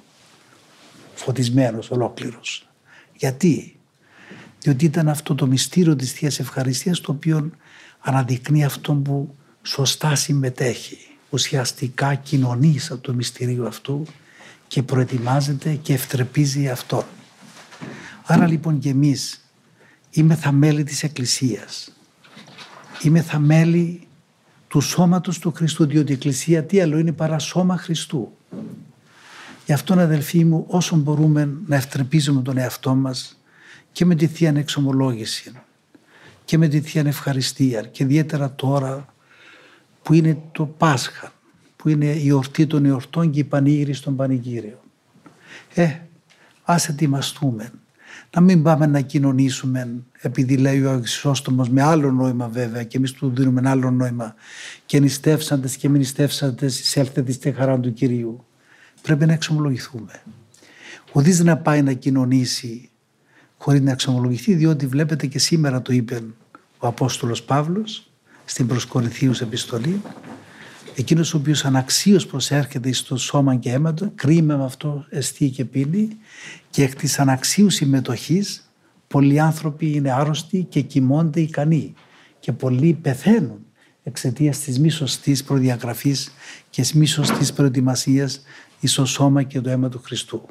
Φωτισμένος 1.14 1.90
ολόκληρος. 1.90 2.68
Γιατί; 3.16 3.76
Διότι 4.60 4.84
ήταν 4.84 5.08
αυτό 5.08 5.34
το 5.34 5.46
μυστήριο 5.46 5.96
της 5.96 6.12
Θείας 6.12 6.38
Ευχαριστίας 6.38 7.00
το 7.00 7.12
οποίο 7.12 7.50
αναδεικνύει 8.00 8.64
αυτόν 8.64 9.02
που 9.02 9.34
σωστά 9.62 10.14
συμμετέχει. 10.14 11.15
Ουσιαστικά 11.30 12.14
κοινωνείς 12.14 12.90
από 12.90 13.00
το 13.00 13.14
μυστήριο 13.14 13.66
αυτού 13.66 14.02
και 14.68 14.82
προετοιμάζεται 14.82 15.74
και 15.74 15.92
ευτρεπίζει 15.92 16.68
αυτόν. 16.68 17.04
Άρα 18.24 18.46
λοιπόν 18.46 18.78
και 18.78 18.88
εμείς 18.88 19.44
είμαι 20.10 20.34
θα 20.34 20.52
μέλη 20.52 20.84
της 20.84 21.02
Εκκλησίας. 21.02 21.92
Είμαι 23.02 23.22
θα 23.22 23.38
μέλη 23.38 24.06
του 24.68 24.80
σώματος 24.80 25.38
του 25.38 25.52
Χριστού, 25.52 25.86
διότι 25.86 26.10
η 26.10 26.14
Εκκλησία 26.14 26.64
τι 26.64 26.80
άλλο 26.80 26.98
είναι 26.98 27.12
παρά 27.12 27.38
σώμα 27.38 27.76
Χριστού. 27.76 28.36
Γι' 29.66 29.72
αυτόν 29.72 29.98
αδελφοί 29.98 30.44
μου 30.44 30.64
όσο 30.68 30.96
μπορούμε 30.96 31.50
να 31.66 31.76
ευτρεπίζουμε 31.76 32.42
τον 32.42 32.58
εαυτό 32.58 32.94
μας 32.94 33.40
και 33.92 34.04
με 34.04 34.14
τη 34.14 34.26
Θεία 34.26 34.52
Εξομολόγηση 34.56 35.52
και 36.44 36.58
με 36.58 36.68
τη 36.68 36.80
Θεία 36.80 37.02
Ευχαριστία 37.06 37.82
και 37.82 38.02
ιδιαίτερα 38.02 38.54
τώρα 38.54 39.14
που 40.06 40.12
είναι 40.12 40.42
το 40.52 40.66
Πάσχα, 40.66 41.32
που 41.76 41.88
είναι 41.88 42.06
η 42.06 42.30
ορτή 42.30 42.66
των 42.66 42.84
εορτών 42.84 43.30
και 43.30 43.38
η 43.38 43.44
πανήγυρη 43.44 43.92
στον 43.92 44.16
πανηγύριο. 44.16 44.80
Ε, 45.74 45.98
ας 46.62 46.88
ετοιμαστούμε 46.88 47.70
να 48.34 48.40
μην 48.40 48.62
πάμε 48.62 48.86
να 48.86 49.00
κοινωνήσουμε 49.00 50.02
επειδή 50.20 50.56
λέει 50.56 50.82
ο 50.82 50.90
Αγισόστομος 50.90 51.68
με 51.68 51.82
άλλο 51.82 52.10
νόημα 52.10 52.48
βέβαια 52.48 52.82
και 52.82 52.96
εμείς 52.96 53.12
του 53.12 53.32
δίνουμε 53.34 53.60
ένα 53.60 53.70
άλλο 53.70 53.90
νόημα 53.90 54.34
και 54.86 55.00
νηστεύσαντες 55.00 55.76
και 55.76 55.88
μην 55.88 55.98
νηστεύσαντες 55.98 56.80
εισέλθετε 56.80 57.32
στη 57.32 57.52
χαρά 57.52 57.80
του 57.80 57.92
Κυρίου. 57.92 58.44
Πρέπει 59.02 59.26
να 59.26 59.32
εξομολογηθούμε. 59.32 60.22
Ουδής 61.12 61.40
να 61.40 61.56
πάει 61.56 61.82
να 61.82 61.92
κοινωνήσει 61.92 62.90
χωρίς 63.58 63.80
να 63.80 63.90
εξομολογηθεί 63.90 64.54
διότι 64.54 64.86
βλέπετε 64.86 65.26
και 65.26 65.38
σήμερα 65.38 65.82
το 65.82 65.92
είπε 65.92 66.22
ο 66.78 66.86
Απόστολος 66.86 67.42
Παύλος 67.42 68.05
στην 68.48 68.66
προσκορυθίους 68.66 69.40
επιστολή 69.40 70.00
εκείνος 70.96 71.34
ο 71.34 71.36
οποίος 71.36 71.64
αναξίως 71.64 72.26
προσέρχεται 72.26 72.92
στο 72.92 73.16
σώμα 73.16 73.56
και 73.56 73.72
αίμα 73.72 73.94
του, 73.94 74.12
κρίμα 74.14 74.56
με 74.56 74.64
αυτό 74.64 75.06
εστί 75.08 75.50
και 75.50 75.64
πίνει 75.64 76.08
και 76.70 76.82
εκ 76.82 76.94
της 76.94 77.18
αναξίους 77.18 77.74
συμμετοχής 77.74 78.70
πολλοί 79.08 79.40
άνθρωποι 79.40 79.92
είναι 79.92 80.12
άρρωστοι 80.12 80.66
και 80.68 80.80
κοιμώνται 80.80 81.40
ικανοί 81.40 81.94
και 82.40 82.52
πολλοί 82.52 82.92
πεθαίνουν 82.92 83.58
εξαιτίας 84.02 84.58
της 84.58 84.78
μη 84.78 84.88
σωστή 84.88 85.38
προδιαγραφής 85.46 86.32
και 86.70 86.82
της 86.82 86.92
μη 86.92 87.06
σωστή 87.06 87.52
προετοιμασίας 87.52 88.42
εις 88.80 88.92
το 88.92 89.04
σώμα 89.04 89.42
και 89.42 89.60
το 89.60 89.70
αίμα 89.70 89.88
του 89.88 90.00
Χριστού. 90.04 90.46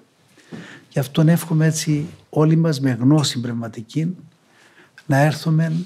Γι' 0.89 0.99
αυτόν 0.99 1.27
εύχομαι 1.27 1.65
έτσι 1.65 2.05
όλοι 2.29 2.55
μας 2.55 2.79
με 2.79 2.91
γνώση 2.91 3.39
πνευματική 3.39 4.15
να 5.05 5.17
έρθουμε 5.17 5.85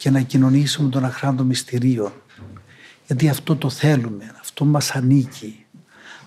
και 0.00 0.10
να 0.10 0.20
κοινωνήσουμε 0.20 0.88
τον 0.88 1.04
αχράντο 1.04 1.44
μυστηρίων 1.44 2.12
γιατί 3.06 3.28
αυτό 3.28 3.56
το 3.56 3.70
θέλουμε, 3.70 4.34
αυτό 4.40 4.64
μας 4.64 4.90
ανήκει. 4.90 5.64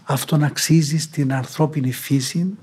Αυτό 0.03 0.39
αξίζει 0.41 0.97
στην 0.97 1.33
ανθρώπινη 1.33 1.91
φύση 1.91 2.57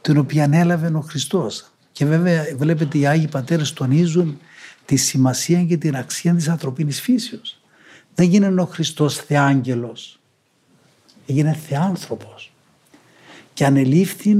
την 0.00 0.16
οποία 0.16 0.44
ανέλαβε 0.44 0.86
ο 0.94 1.00
Χριστός. 1.00 1.70
Και 1.92 2.04
βέβαια 2.04 2.44
βλέπετε 2.56 2.98
οι 2.98 3.06
Άγιοι 3.06 3.28
Πατέρες 3.28 3.72
τονίζουν 3.72 4.38
τη 4.84 4.96
σημασία 4.96 5.64
και 5.64 5.76
την 5.76 5.96
αξία 5.96 6.34
της 6.34 6.48
ανθρωπίνης 6.48 7.00
φύσεως. 7.00 7.60
Δεν 8.14 8.28
γίνεται 8.28 8.60
ο 8.60 8.66
Χριστός 8.66 9.16
θεάγγελος, 9.16 10.20
έγινε 11.26 11.52
θεάνθρωπος 11.52 12.52
και 13.54 13.64
ανελήφθη 13.64 14.36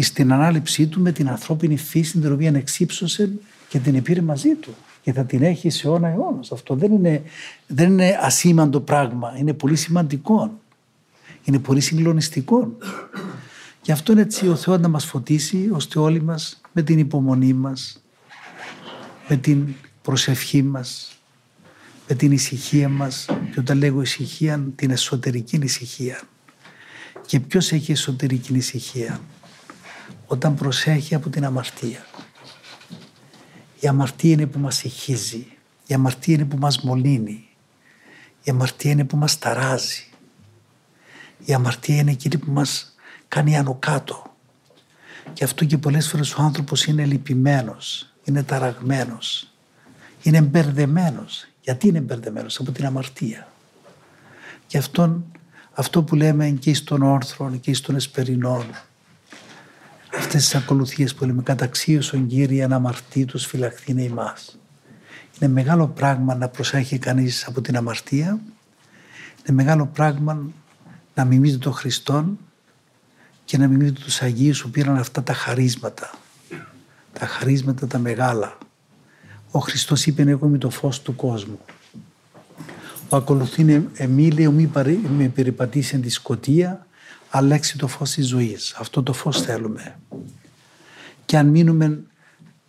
στην 0.00 0.32
ανάληψή 0.32 0.86
του 0.86 1.00
με 1.00 1.12
την 1.12 1.28
ανθρώπινη 1.28 1.76
φύση 1.76 2.18
την 2.18 2.32
οποία 2.32 2.52
εξύψωσε 2.54 3.32
και 3.68 3.78
την 3.78 4.02
πήρε 4.02 4.20
μαζί 4.20 4.54
του 4.54 4.74
και 5.02 5.12
θα 5.12 5.24
την 5.24 5.42
έχει 5.42 5.70
σε 5.70 5.86
αιώνα 5.86 6.08
αιώνας. 6.08 6.52
Αυτό 6.52 6.74
δεν 6.74 6.92
είναι, 6.92 7.22
δεν 7.66 7.90
είναι 7.90 8.18
ασήμαντο 8.20 8.80
πράγμα, 8.80 9.34
είναι 9.36 9.52
πολύ 9.52 9.76
σημαντικό. 9.76 10.58
Είναι 11.44 11.58
πολύ 11.58 11.80
συγκλονιστικό. 11.80 12.76
Γι' 13.82 13.92
αυτό 13.92 14.12
είναι 14.12 14.20
έτσι 14.20 14.48
ο 14.48 14.56
Θεός 14.56 14.78
να 14.78 14.88
μας 14.88 15.04
φωτίσει 15.04 15.68
ώστε 15.72 15.98
όλοι 15.98 16.22
μας 16.22 16.60
με 16.72 16.82
την 16.82 16.98
υπομονή 16.98 17.52
μας, 17.52 18.02
με 19.28 19.36
την 19.36 19.74
προσευχή 20.02 20.62
μας, 20.62 21.18
με 22.08 22.14
την 22.14 22.32
ησυχία 22.32 22.88
μας 22.88 23.26
και 23.52 23.60
όταν 23.60 23.78
λέγω 23.78 24.00
ησυχία 24.00 24.66
την 24.76 24.90
εσωτερική 24.90 25.56
ησυχία. 25.62 26.20
Και 27.26 27.40
ποιος 27.40 27.72
έχει 27.72 27.92
εσωτερική 27.92 28.54
ησυχία; 28.54 29.20
Όταν 30.26 30.54
προσέχει 30.54 31.14
από 31.14 31.28
την 31.28 31.44
αμαρτία. 31.44 32.06
Η 33.80 33.88
αμαρτία 33.88 34.30
είναι 34.30 34.46
που 34.46 34.58
μας 34.58 34.84
εχίζει. 34.84 35.46
Η 35.86 35.94
αμαρτία 35.94 36.34
είναι 36.34 36.44
που 36.44 36.56
μας 36.56 36.80
μολύνει. 36.80 37.48
Η 38.42 38.50
αμαρτία 38.50 38.90
είναι 38.90 39.04
που 39.04 39.16
μας 39.16 39.38
ταράζει. 39.38 40.04
Η 41.44 41.52
αμαρτία 41.52 41.96
είναι 41.96 42.10
εκείνη 42.10 42.38
που 42.38 42.50
μας 42.50 42.94
κάνει 43.28 43.58
άνω 43.58 43.74
κάτω. 43.74 44.34
Και 45.32 45.44
αυτό 45.44 45.64
και 45.64 45.78
πολλές 45.78 46.08
φορές 46.08 46.34
ο 46.34 46.42
άνθρωπος 46.42 46.84
είναι 46.84 47.04
λυπημένος, 47.04 48.12
είναι 48.24 48.42
ταραγμένος, 48.42 49.52
είναι 50.22 50.40
μπερδεμένος. 50.40 51.46
Γιατί 51.60 51.88
είναι 51.88 52.00
μπερδεμένος; 52.00 52.60
Από 52.60 52.72
την 52.72 52.86
αμαρτία. 52.86 53.52
Και 54.66 54.78
αυτόν, 54.78 55.24
αυτό 55.72 56.02
που 56.02 56.14
λέμε 56.14 56.50
και 56.50 56.74
στον 56.74 57.02
όρθρο 57.02 57.56
και 57.60 57.74
στον 57.74 57.94
εσπερινών 57.94 58.64
αυτές 60.20 60.42
τις 60.42 60.54
ακολουθίες 60.54 61.14
που 61.14 61.24
λέμε 61.24 61.42
καταξίωσον 61.42 62.26
Κύριε 62.26 62.64
αναμαρτήτους 62.64 63.46
φυλαχθήνε 63.46 64.02
ημάς. 64.02 64.58
Είναι 65.38 65.52
μεγάλο 65.52 65.86
πράγμα 65.88 66.34
να 66.34 66.48
προσέχει 66.48 66.98
κανείς 66.98 67.46
από 67.46 67.60
την 67.60 67.76
αμαρτία. 67.76 68.28
Είναι 69.46 69.62
μεγάλο 69.62 69.86
πράγμα 69.86 70.50
να 71.14 71.24
μιμείται 71.24 71.56
τον 71.56 71.72
Χριστόν 71.72 72.38
και 73.44 73.58
να 73.58 73.68
μιμείται 73.68 73.90
τους 73.90 74.22
Αγίους 74.22 74.62
που 74.62 74.70
πήραν 74.70 74.96
αυτά 74.96 75.22
τα 75.22 75.32
χαρίσματα. 75.32 76.10
Τα 77.12 77.26
χαρίσματα 77.26 77.86
τα 77.86 77.98
μεγάλα. 77.98 78.58
Ο 79.50 79.58
Χριστός 79.58 80.06
είπε 80.06 80.22
εγώ 80.22 80.46
είμαι 80.46 80.58
το 80.58 80.70
φως 80.70 81.02
του 81.02 81.16
κόσμου. 81.16 81.60
Ο 83.08 83.16
ακολουθεί 83.16 83.88
εμίλιο 83.94 84.50
μη 84.50 84.70
με 85.16 85.28
περιπατήσει 85.28 85.98
τη 85.98 86.08
σκοτία 86.08 86.86
αλλάξει 87.30 87.78
το 87.78 87.86
φως 87.86 88.10
της 88.10 88.26
ζωής. 88.26 88.74
Αυτό 88.78 89.02
το 89.02 89.12
φως 89.12 89.42
θέλουμε. 89.42 89.98
Και 91.24 91.36
αν 91.36 91.46
μείνουμε, 91.46 92.02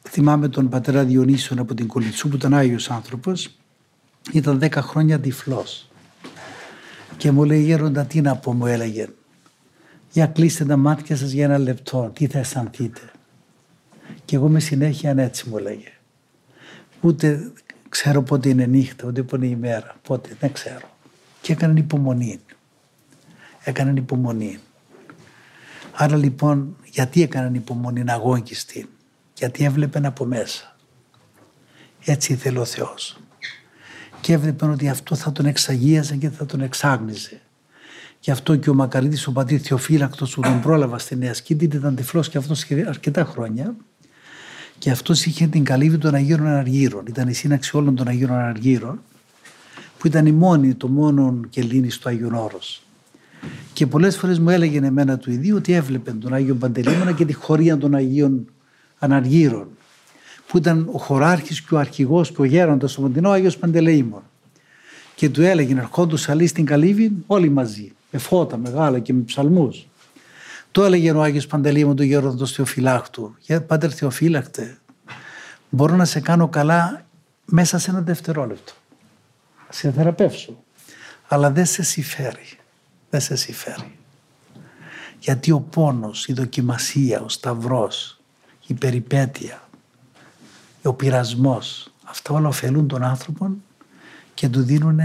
θυμάμαι 0.09 0.47
τον 0.47 0.69
πατέρα 0.69 1.03
Διονύσιον 1.03 1.59
από 1.59 1.73
την 1.73 1.87
Κολυτσού 1.87 2.29
που 2.29 2.35
ήταν 2.35 2.53
Άγιος 2.53 2.89
άνθρωπος, 2.89 3.57
ήταν 4.31 4.59
δέκα 4.59 4.81
χρόνια 4.81 5.19
τυφλός. 5.19 5.89
Και 7.17 7.31
μου 7.31 7.43
λέει 7.43 7.63
γέροντα 7.63 8.05
τι 8.05 8.21
να 8.21 8.35
πω 8.35 8.53
μου 8.53 8.65
έλεγε. 8.65 9.07
Για 10.11 10.25
κλείστε 10.25 10.65
τα 10.65 10.77
μάτια 10.77 11.15
σας 11.15 11.31
για 11.31 11.43
ένα 11.43 11.57
λεπτό, 11.57 12.11
τι 12.13 12.27
θα 12.27 12.39
αισθανθείτε. 12.39 13.01
Και 14.25 14.35
εγώ 14.35 14.49
με 14.49 14.59
συνέχεια 14.59 15.13
έτσι 15.17 15.49
μου 15.49 15.57
λέγε. 15.57 15.91
Ούτε 17.01 17.51
ξέρω 17.89 18.23
πότε 18.23 18.49
είναι 18.49 18.65
νύχτα, 18.65 19.07
ούτε 19.07 19.23
πότε 19.23 19.45
είναι 19.45 19.55
ημέρα, 19.55 19.95
πότε, 20.01 20.35
δεν 20.39 20.51
ξέρω. 20.51 20.89
Και 21.41 21.51
έκαναν 21.51 21.77
υπομονή. 21.77 22.39
Έκαναν 23.63 23.95
υπομονή. 23.95 24.59
Άρα 25.91 26.15
λοιπόν, 26.15 26.75
γιατί 26.85 27.21
έκαναν 27.21 27.53
υπομονή 27.53 28.03
να 28.03 28.13
αγώγιστοι. 28.13 28.89
Γιατί 29.33 29.63
έβλεπαν 29.63 30.05
από 30.05 30.25
μέσα. 30.25 30.75
Έτσι 32.05 32.33
ήθελε 32.33 32.59
ο 32.59 32.65
Θεός. 32.65 33.19
Και 34.21 34.33
έβλεπαν 34.33 34.71
ότι 34.71 34.89
αυτό 34.89 35.15
θα 35.15 35.31
τον 35.31 35.45
εξαγίαζε 35.45 36.15
και 36.15 36.29
θα 36.29 36.45
τον 36.45 36.61
εξάγνιζε. 36.61 37.41
Γι' 38.19 38.31
αυτό 38.31 38.55
και 38.55 38.69
ο 38.69 38.73
Μακαρίτης, 38.73 39.27
ο 39.27 39.31
πατήρ 39.31 39.59
Θεοφύλακτος 39.63 40.33
που 40.33 40.41
τον 40.41 40.61
πρόλαβα 40.61 40.97
στη 40.97 41.15
Νέα 41.15 41.33
Σκήτη, 41.33 41.65
ήταν 41.65 41.95
τυφλός 41.95 42.29
και 42.29 42.37
αυτός 42.37 42.65
αρκετά 42.87 43.25
χρόνια. 43.25 43.75
Και 44.77 44.91
αυτός 44.91 45.25
είχε 45.25 45.47
την 45.47 45.63
καλύβη 45.63 45.97
των 45.97 46.15
Αγίων 46.15 46.47
Αναργύρων. 46.47 47.05
Ήταν 47.05 47.27
η 47.27 47.33
σύναξη 47.33 47.77
όλων 47.77 47.95
των 47.95 48.07
Αγίων 48.07 48.31
Αναργύρων, 48.31 49.01
που 49.97 50.07
ήταν 50.07 50.25
η 50.25 50.31
μόνη, 50.31 50.73
το 50.73 50.87
μόνο 50.87 51.39
κελίνη 51.49 51.89
στο 51.89 52.09
Άγιον 52.09 52.33
Όρος. 52.33 52.83
Και 53.73 53.87
πολλές 53.87 54.17
φορές 54.17 54.39
μου 54.39 54.49
έλεγε 54.49 54.77
εμένα 54.77 55.17
του 55.17 55.31
ιδίου 55.31 55.55
ότι 55.55 55.73
έβλεπε 55.73 56.11
τον 56.11 56.33
Άγιο 56.33 56.55
Παντελήμωνα 56.55 57.11
και 57.11 57.25
τη 57.25 57.33
χωρία 57.33 57.77
των 57.77 57.95
Αγίων 57.95 58.45
Αναργύρων, 58.99 59.67
που 60.47 60.57
ήταν 60.57 60.89
ο 60.91 60.97
χωράρχης 60.97 61.61
και 61.61 61.75
ο 61.75 61.77
αρχηγός 61.77 62.31
και 62.31 62.41
ο 62.41 62.43
γέροντας, 62.43 62.97
ο 62.97 63.01
Μοντινό 63.01 63.29
Άγιος 63.29 63.57
Παντελεήμων. 63.57 64.21
Και 65.15 65.29
του 65.29 65.41
έλεγε, 65.41 65.75
ερχόντουσαν 65.77 66.33
αλλοί 66.35 66.47
στην 66.47 66.65
καλύβη 66.65 67.11
όλοι 67.27 67.49
μαζί, 67.49 67.91
με 68.11 68.19
φώτα 68.19 68.57
μεγάλα 68.57 68.99
και 68.99 69.13
με 69.13 69.21
ψαλμούς. 69.21 69.87
Το 70.71 70.83
έλεγε 70.83 71.11
ο 71.11 71.21
Άγιος 71.21 71.47
Παντελήμων 71.47 71.95
του 71.95 72.03
γέροντος 72.03 72.51
Θεοφυλάκτου. 72.51 73.35
Για 73.39 73.61
Πάτερ 73.61 73.95
Θεοφύλακτε, 73.95 74.77
μπορώ 75.69 75.95
να 75.95 76.05
σε 76.05 76.19
κάνω 76.19 76.47
καλά 76.47 77.05
μέσα 77.45 77.77
σε 77.77 77.91
ένα 77.91 78.01
δευτερόλεπτο. 78.01 78.73
Σε 79.69 79.91
θεραπεύσω. 79.91 80.63
Αλλά 81.27 81.51
δεν 81.51 81.65
σε 81.65 81.83
συμφέρει. 81.83 82.60
Δεν 83.11 83.21
σε 83.21 83.35
συμφέρει. 83.35 83.97
Γιατί 85.19 85.51
ο 85.51 85.59
πόνος, 85.59 86.27
η 86.27 86.33
δοκιμασία, 86.33 87.21
ο 87.21 87.29
σταυρός, 87.29 88.19
η 88.67 88.73
περιπέτεια, 88.73 89.69
ο 90.83 90.93
πειρασμός, 90.93 91.91
αυτά 92.03 92.33
όλα 92.33 92.47
ωφελούν 92.47 92.87
τον 92.87 93.03
άνθρωπο 93.03 93.51
και 94.33 94.49
του 94.49 94.63
δίνουν 94.63 94.99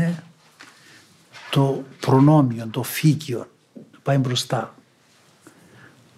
το 1.51 1.85
προνόμιο, 2.01 2.67
το 2.67 2.83
φύκιο 2.83 3.51
να 3.75 3.99
πάει 4.03 4.19
μπροστά 4.19 4.75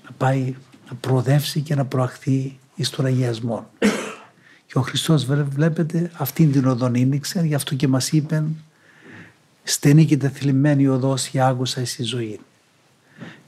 να 0.04 0.10
πάει 0.16 0.54
να 0.88 0.96
προοδεύσει 1.00 1.60
και 1.60 1.74
να 1.74 1.84
προαχθεί 1.84 2.58
εις 2.74 2.90
τον 2.90 3.04
αγιασμό. 3.04 3.70
Και 4.66 4.78
ο 4.78 4.80
Χριστός 4.80 5.24
βλέπετε 5.26 6.10
αυτήν 6.16 6.52
την 6.52 6.66
οδόν 6.66 6.94
ίνιξε, 6.94 7.40
γι' 7.40 7.54
αυτό 7.54 7.74
και 7.74 7.88
μας 7.88 8.12
είπε 8.12 8.44
στενή 9.70 10.04
και 10.04 10.16
τεθλιμμένη 10.16 10.86
οδός 10.86 11.28
η 11.28 11.40
άγουσα 11.40 11.86
στη 11.86 12.02
ζωή. 12.02 12.40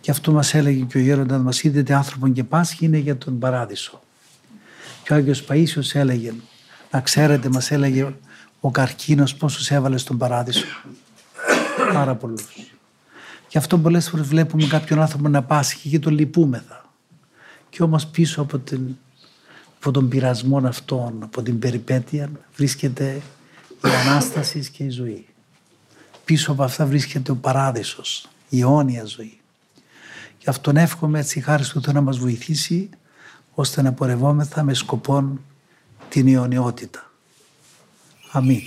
Και 0.00 0.10
αυτό 0.10 0.32
μας 0.32 0.54
έλεγε 0.54 0.84
και 0.84 0.98
ο 0.98 1.00
γέροντας 1.00 1.40
μας 1.40 1.62
είδετε 1.62 1.94
άνθρωπον 1.94 2.32
και 2.32 2.44
πάσχη 2.44 2.84
είναι 2.84 2.98
για 2.98 3.16
τον 3.16 3.38
παράδεισο. 3.38 4.00
Και 5.04 5.12
ο 5.12 5.16
Άγιος 5.16 5.44
Παΐσιος 5.48 5.94
έλεγε, 5.94 6.32
να 6.90 7.00
ξέρετε 7.00 7.48
μας 7.48 7.70
έλεγε 7.70 8.14
ο 8.60 8.70
καρκίνος 8.70 9.34
πόσους 9.34 9.70
έβαλε 9.70 9.96
στον 9.96 10.18
παράδεισο. 10.18 10.66
Πάρα 11.92 12.14
πολλούς. 12.14 12.42
Γι' 13.48 13.58
αυτό 13.58 13.78
πολλές 13.78 14.08
φορές 14.08 14.26
βλέπουμε 14.26 14.66
κάποιον 14.66 15.00
άνθρωπο 15.00 15.28
να 15.28 15.42
πάσχει 15.42 15.88
και 15.88 15.98
τον 15.98 16.12
λυπούμεθα. 16.12 16.84
Και 17.68 17.82
όμως 17.82 18.06
πίσω 18.06 18.42
από, 18.42 18.58
την, 18.58 18.96
από 19.76 19.90
τον 19.90 20.08
πειρασμό 20.08 20.58
αυτόν, 20.64 21.22
από 21.22 21.42
την 21.42 21.58
περιπέτεια 21.58 22.30
βρίσκεται 22.54 23.22
η 23.84 23.88
Ανάστασης 24.06 24.68
και 24.68 24.84
η 24.84 24.90
ζωή. 24.90 25.29
Πίσω 26.30 26.52
από 26.52 26.62
αυτά 26.62 26.86
βρίσκεται 26.86 27.30
ο 27.30 27.36
παράδεισος, 27.36 28.28
η 28.48 28.60
αιώνια 28.60 29.04
ζωή. 29.04 29.40
Γι' 30.38 30.50
αυτόν 30.50 30.76
εύχομαι 30.76 31.18
έτσι 31.18 31.38
η 31.38 31.42
χάρη 31.42 31.66
του 31.66 31.82
Θεού 31.82 31.92
να 31.92 32.00
μας 32.00 32.18
βοηθήσει 32.18 32.88
ώστε 33.54 33.82
να 33.82 33.92
πορευόμεθα 33.92 34.62
με 34.62 34.74
σκοπόν 34.74 35.40
την 36.08 36.28
αιωνιότητα. 36.28 37.10
Αμήν. 38.30 38.62